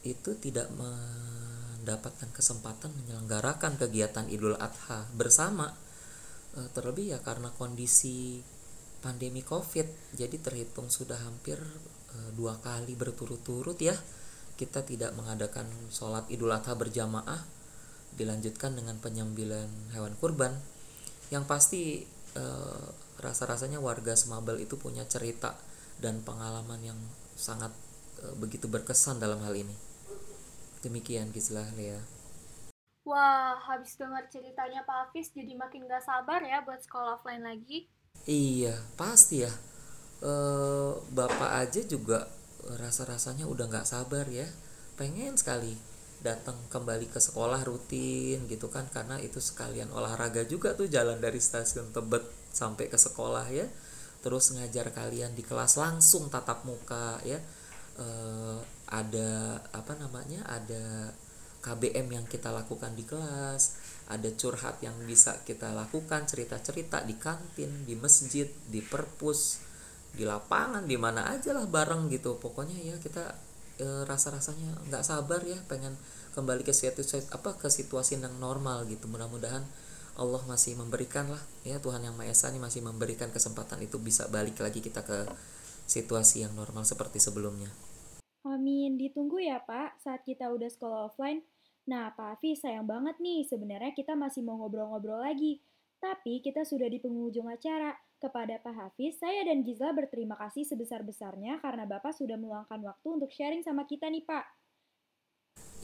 itu 0.00 0.32
tidak 0.40 0.72
mendapatkan 0.72 2.32
kesempatan 2.32 2.88
menyelenggarakan 3.04 3.76
kegiatan 3.76 4.24
Idul 4.32 4.56
Adha 4.56 5.04
bersama. 5.12 5.76
Eh, 6.56 6.68
terlebih 6.72 7.12
ya 7.12 7.20
karena 7.20 7.52
kondisi 7.52 8.40
pandemi 9.04 9.44
COVID 9.44 10.16
jadi 10.16 10.36
terhitung 10.40 10.88
sudah 10.88 11.20
hampir 11.20 11.60
uh, 12.16 12.30
dua 12.32 12.56
kali 12.64 12.96
berturut-turut 12.96 13.76
ya. 13.76 13.94
Kita 14.56 14.80
tidak 14.80 15.12
mengadakan 15.12 15.68
sholat 15.92 16.24
idul 16.32 16.48
adha 16.48 16.72
berjamaah 16.72 17.55
dilanjutkan 18.14 18.78
dengan 18.78 18.96
penyembelihan 19.02 19.68
hewan 19.92 20.14
kurban 20.22 20.54
yang 21.34 21.42
pasti 21.44 22.06
uh, 22.38 22.86
rasa-rasanya 23.18 23.82
warga 23.82 24.14
Semabel 24.14 24.62
itu 24.62 24.78
punya 24.78 25.02
cerita 25.10 25.58
dan 25.98 26.22
pengalaman 26.22 26.78
yang 26.84 26.98
sangat 27.34 27.74
uh, 28.22 28.34
begitu 28.38 28.70
berkesan 28.70 29.18
dalam 29.18 29.42
hal 29.42 29.52
ini 29.56 29.74
demikian 30.86 31.34
Gislah 31.34 31.66
Lea 31.74 32.16
Wah, 33.06 33.54
habis 33.62 33.94
dengar 33.94 34.26
ceritanya 34.26 34.82
Pak 34.82 35.14
Hafiz 35.14 35.30
jadi 35.30 35.54
makin 35.54 35.86
gak 35.86 36.02
sabar 36.02 36.42
ya 36.42 36.58
buat 36.66 36.82
sekolah 36.82 37.14
offline 37.14 37.46
lagi. 37.46 37.86
Iya, 38.26 38.74
pasti 38.98 39.46
ya. 39.46 39.52
E, 40.18 40.32
Bapak 41.14 41.54
aja 41.54 41.86
juga 41.86 42.26
rasa-rasanya 42.66 43.46
udah 43.46 43.70
gak 43.70 43.86
sabar 43.86 44.26
ya. 44.26 44.50
Pengen 44.98 45.38
sekali 45.38 45.78
datang 46.24 46.56
kembali 46.72 47.12
ke 47.12 47.20
sekolah 47.20 47.60
rutin 47.64 48.48
gitu 48.48 48.72
kan 48.72 48.88
karena 48.88 49.20
itu 49.20 49.38
sekalian 49.38 49.92
olahraga 49.92 50.42
juga 50.48 50.72
tuh 50.72 50.88
jalan 50.88 51.20
dari 51.20 51.38
stasiun 51.38 51.92
Tebet 51.92 52.24
sampai 52.56 52.88
ke 52.88 52.96
sekolah 52.96 53.46
ya. 53.52 53.68
Terus 54.24 54.56
ngajar 54.56 54.90
kalian 54.90 55.36
di 55.36 55.44
kelas 55.44 55.76
langsung 55.76 56.32
tatap 56.32 56.64
muka 56.64 57.20
ya. 57.22 57.38
E, 57.94 58.06
ada 58.90 59.60
apa 59.70 59.92
namanya? 59.94 60.42
Ada 60.48 61.14
KBM 61.62 62.06
yang 62.14 62.26
kita 62.26 62.54
lakukan 62.54 62.94
di 62.94 63.02
kelas, 63.02 63.76
ada 64.06 64.30
curhat 64.38 64.78
yang 64.86 64.94
bisa 65.02 65.42
kita 65.42 65.74
lakukan, 65.74 66.22
cerita-cerita 66.22 67.02
di 67.02 67.18
kantin, 67.18 67.82
di 67.82 67.98
masjid, 67.98 68.46
di 68.70 68.78
perpus, 68.78 69.58
di 70.14 70.22
lapangan, 70.22 70.86
di 70.86 70.94
mana 70.94 71.26
aja 71.34 71.50
lah 71.50 71.66
bareng 71.66 72.06
gitu. 72.10 72.38
Pokoknya 72.38 72.78
ya 72.78 72.96
kita 73.02 73.34
e, 73.76 73.86
rasa-rasanya 74.08 74.88
nggak 74.90 75.04
sabar 75.04 75.40
ya 75.46 75.56
pengen 75.70 75.96
kembali 76.36 76.64
ke 76.64 76.76
situasi 76.76 77.28
apa 77.32 77.56
ke 77.56 77.68
situasi 77.72 78.20
yang 78.20 78.36
normal 78.36 78.84
gitu. 78.88 79.08
Mudah-mudahan 79.08 79.64
Allah 80.16 80.42
masih 80.48 80.76
memberikan 80.80 81.28
lah 81.28 81.42
ya 81.64 81.76
Tuhan 81.80 82.04
yang 82.04 82.16
Maha 82.16 82.32
Esa 82.32 82.48
ini 82.52 82.60
masih 82.60 82.80
memberikan 82.80 83.28
kesempatan 83.28 83.80
itu 83.84 84.00
bisa 84.00 84.28
balik 84.32 84.60
lagi 84.60 84.80
kita 84.80 85.04
ke 85.04 85.28
situasi 85.86 86.44
yang 86.44 86.52
normal 86.56 86.88
seperti 86.88 87.20
sebelumnya. 87.20 87.68
Amin, 88.46 88.96
ditunggu 88.96 89.42
ya 89.42 89.60
Pak 89.60 90.00
saat 90.00 90.22
kita 90.22 90.48
udah 90.48 90.70
sekolah 90.70 91.12
offline 91.12 91.42
Nah, 91.86 92.10
Pak 92.18 92.38
Hafiz, 92.38 92.66
sayang 92.66 92.82
banget 92.82 93.14
nih, 93.22 93.46
sebenarnya 93.46 93.94
kita 93.94 94.18
masih 94.18 94.42
mau 94.42 94.58
ngobrol-ngobrol 94.58 95.22
lagi. 95.22 95.62
Tapi 96.02 96.42
kita 96.42 96.66
sudah 96.66 96.90
di 96.90 96.98
penghujung 96.98 97.46
acara. 97.46 97.94
Kepada 98.16 98.56
Pak 98.64 98.72
Hafiz, 98.72 99.20
saya 99.20 99.44
dan 99.44 99.60
Gizla 99.60 99.92
berterima 99.92 100.40
kasih 100.40 100.64
sebesar-besarnya 100.64 101.60
karena 101.60 101.84
Bapak 101.84 102.16
sudah 102.16 102.40
meluangkan 102.40 102.80
waktu 102.80 103.08
untuk 103.12 103.28
sharing 103.28 103.60
sama 103.60 103.84
kita 103.84 104.08
nih, 104.08 104.24
Pak. 104.24 104.44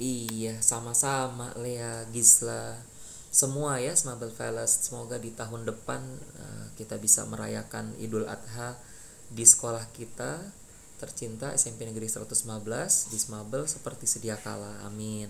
Iya, 0.00 0.56
sama-sama 0.64 1.52
Lea, 1.60 2.08
Gizla. 2.08 2.80
Semua 3.28 3.76
ya, 3.84 3.92
Smabel 3.92 4.32
Fellas. 4.32 4.80
Semoga 4.80 5.20
di 5.20 5.28
tahun 5.36 5.68
depan 5.68 6.00
uh, 6.40 6.66
kita 6.80 6.96
bisa 6.96 7.28
merayakan 7.28 7.92
Idul 8.00 8.24
Adha 8.24 8.80
di 9.28 9.44
sekolah 9.44 9.92
kita 9.92 10.40
tercinta 10.96 11.52
SMP 11.52 11.84
Negeri 11.84 12.08
115 12.08 13.12
di 13.12 13.18
Smabel 13.20 13.68
seperti 13.68 14.08
sedia 14.08 14.40
kala. 14.40 14.80
Amin. 14.88 15.28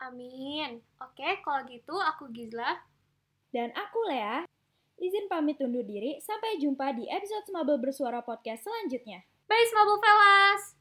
Amin. 0.00 0.80
Oke, 0.96 1.44
kalau 1.44 1.60
gitu 1.68 1.92
aku 1.92 2.32
Gizla. 2.32 2.88
Dan 3.52 3.68
aku 3.76 4.00
Lea. 4.08 4.49
Izin 5.00 5.26
pamit 5.32 5.56
undur 5.64 5.82
diri. 5.82 6.20
Sampai 6.20 6.60
jumpa 6.60 6.92
di 6.92 7.08
episode 7.08 7.48
Smabel 7.48 7.80
Bersuara 7.80 8.20
Podcast 8.20 8.68
selanjutnya. 8.68 9.24
Bye 9.48 9.66
Smabel 9.72 9.98
Fellas! 9.98 10.79